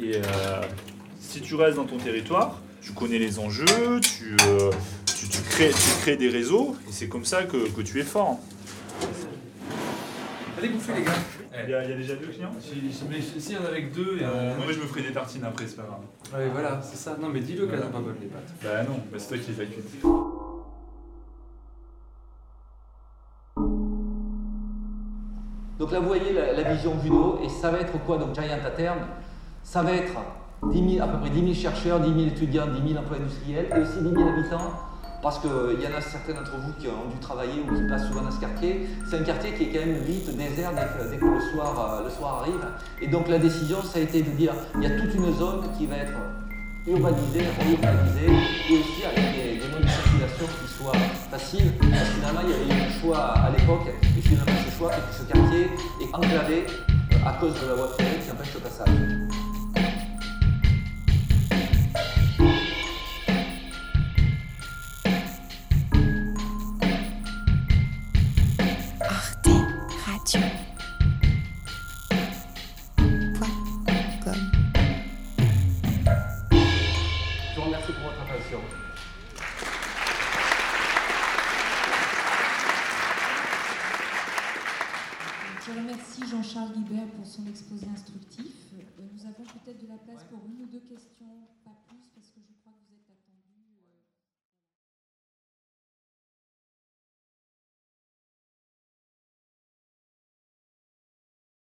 Et 0.00 0.20
si 1.18 1.40
tu 1.40 1.56
restes 1.56 1.76
dans 1.76 1.86
ton 1.86 1.98
territoire, 1.98 2.60
tu 2.80 2.92
connais 2.92 3.18
les 3.18 3.38
enjeux, 3.38 4.00
tu, 4.00 4.36
crées, 6.00 6.16
des 6.16 6.28
réseaux, 6.28 6.76
et 6.88 6.92
c'est 6.92 7.08
comme 7.08 7.24
ça 7.24 7.42
que, 7.42 7.82
tu 7.82 8.00
es 8.00 8.02
fort. 8.02 8.38
Il 11.52 11.70
y, 11.70 11.74
a, 11.74 11.84
il 11.84 11.90
y 11.90 11.92
a 11.92 11.96
déjà 11.96 12.14
deux 12.14 12.26
clients 12.26 12.52
Si, 12.60 12.92
si, 12.92 13.52
il 13.52 13.54
y 13.54 13.58
en 13.58 13.64
avait 13.64 13.84
que 13.84 13.94
deux. 13.94 14.18
Et 14.20 14.24
euh, 14.24 14.56
moi 14.56 14.66
je 14.70 14.78
me 14.78 14.86
ferai 14.86 15.02
des 15.02 15.12
tartines 15.12 15.44
après, 15.44 15.66
c'est 15.66 15.76
pas 15.76 15.84
grave. 15.84 16.00
Ouais, 16.34 16.48
voilà, 16.52 16.80
c'est 16.82 16.96
ça. 16.96 17.16
Non, 17.20 17.28
mais 17.28 17.40
dis-le 17.40 17.66
qu'elles 17.66 17.80
n'ont 17.80 17.90
pas 17.90 18.00
bonnes 18.00 18.16
les 18.20 18.26
pâtes. 18.26 18.52
Bah 18.62 18.82
non, 18.82 19.00
bah 19.10 19.18
c'est 19.18 19.28
toi 19.28 19.38
qui 19.38 19.52
les 19.52 19.60
as 19.60 19.66
cuites. 19.66 20.04
Donc 25.78 25.92
là, 25.92 26.00
vous 26.00 26.08
voyez 26.08 26.32
la, 26.32 26.74
vision 26.74 26.96
vue 26.96 27.08
d'eau, 27.08 27.38
et 27.42 27.48
ça 27.48 27.70
va 27.70 27.78
être 27.78 27.98
quoi 28.04 28.18
Donc 28.18 28.34
Giant 28.34 28.58
à 28.64 28.70
terme 28.70 28.98
Ça 29.62 29.82
va 29.82 29.92
être 29.92 30.14
10 30.64 31.00
à 31.00 31.06
peu 31.06 31.18
près 31.18 31.30
10 31.30 31.40
000 31.40 31.54
chercheurs, 31.54 32.00
10 32.00 32.08
000 32.08 32.20
étudiants, 32.20 32.66
10 32.66 32.92
000 32.92 33.00
emplois 33.00 33.18
industriels, 33.18 33.68
et 33.70 33.80
aussi 33.80 33.98
10 34.02 34.10
000 34.10 34.28
habitants, 34.28 34.72
parce 35.22 35.38
qu'il 35.40 35.50
y 35.50 35.86
en 35.86 35.96
a 35.96 36.00
certains 36.00 36.34
d'entre 36.34 36.56
vous 36.56 36.72
qui 36.78 36.86
ont 36.88 37.08
dû 37.10 37.18
travailler 37.20 37.62
ou 37.62 37.74
qui 37.74 37.82
passent 37.88 38.06
souvent 38.06 38.22
dans 38.22 38.30
ce 38.30 38.40
quartier. 38.40 38.86
C'est 39.08 39.16
un 39.16 39.24
quartier 39.24 39.52
qui 39.52 39.64
est 39.64 39.68
quand 39.68 39.86
même 39.86 39.98
vite 39.98 40.36
désert 40.36 40.70
dès 40.72 41.16
que, 41.18 41.24
le, 41.24 41.40
soir, 41.40 42.00
euh, 42.00 42.04
le 42.04 42.10
soir 42.10 42.42
arrive. 42.42 42.64
Et 43.00 43.08
donc 43.08 43.28
la 43.28 43.38
décision, 43.38 43.82
ça 43.82 43.98
a 43.98 44.02
été 44.02 44.22
de 44.22 44.30
dire, 44.30 44.54
il 44.76 44.82
y 44.82 44.86
a 44.86 44.90
toute 44.90 45.14
une 45.14 45.32
zone 45.34 45.68
qui 45.76 45.86
va 45.86 45.96
être 45.96 46.18
urbanisée, 46.86 47.44
urbanisée, 47.70 48.26
et 48.70 48.78
aussi 48.78 49.04
avec 49.04 49.34
des, 49.34 49.58
des 49.58 49.72
modes 49.72 49.82
de 49.82 49.88
circulation 49.88 50.46
qui 50.46 50.72
soient 50.72 50.92
faciles. 51.30 51.72
Finalement, 51.80 52.40
il 52.44 52.50
y 52.50 52.54
avait 52.54 52.80
eu 52.80 52.86
un 52.86 53.00
choix 53.00 53.18
à 53.18 53.50
l'époque, 53.50 53.88
et 54.16 54.20
finalement, 54.20 54.52
ce 54.66 54.76
choix 54.76 54.92
fait 54.92 55.00
que 55.00 55.14
ce 55.14 55.32
quartier 55.32 55.70
est 56.00 56.14
enclavé 56.14 56.64
euh, 57.12 57.28
à 57.28 57.32
cause 57.34 57.54
de 57.60 57.66
la 57.66 57.74
voie 57.74 57.88
ferrée 57.98 58.18
qui 58.24 58.30
empêche 58.30 58.54
le 58.54 58.60
passage. 58.60 59.47
Peut-être 89.68 89.82
de 89.82 89.88
la 89.88 89.98
place 89.98 90.24
pour 90.24 90.46
une 90.46 90.62
ou 90.62 90.66
deux 90.66 90.80
questions, 90.80 91.46
pas 91.62 91.77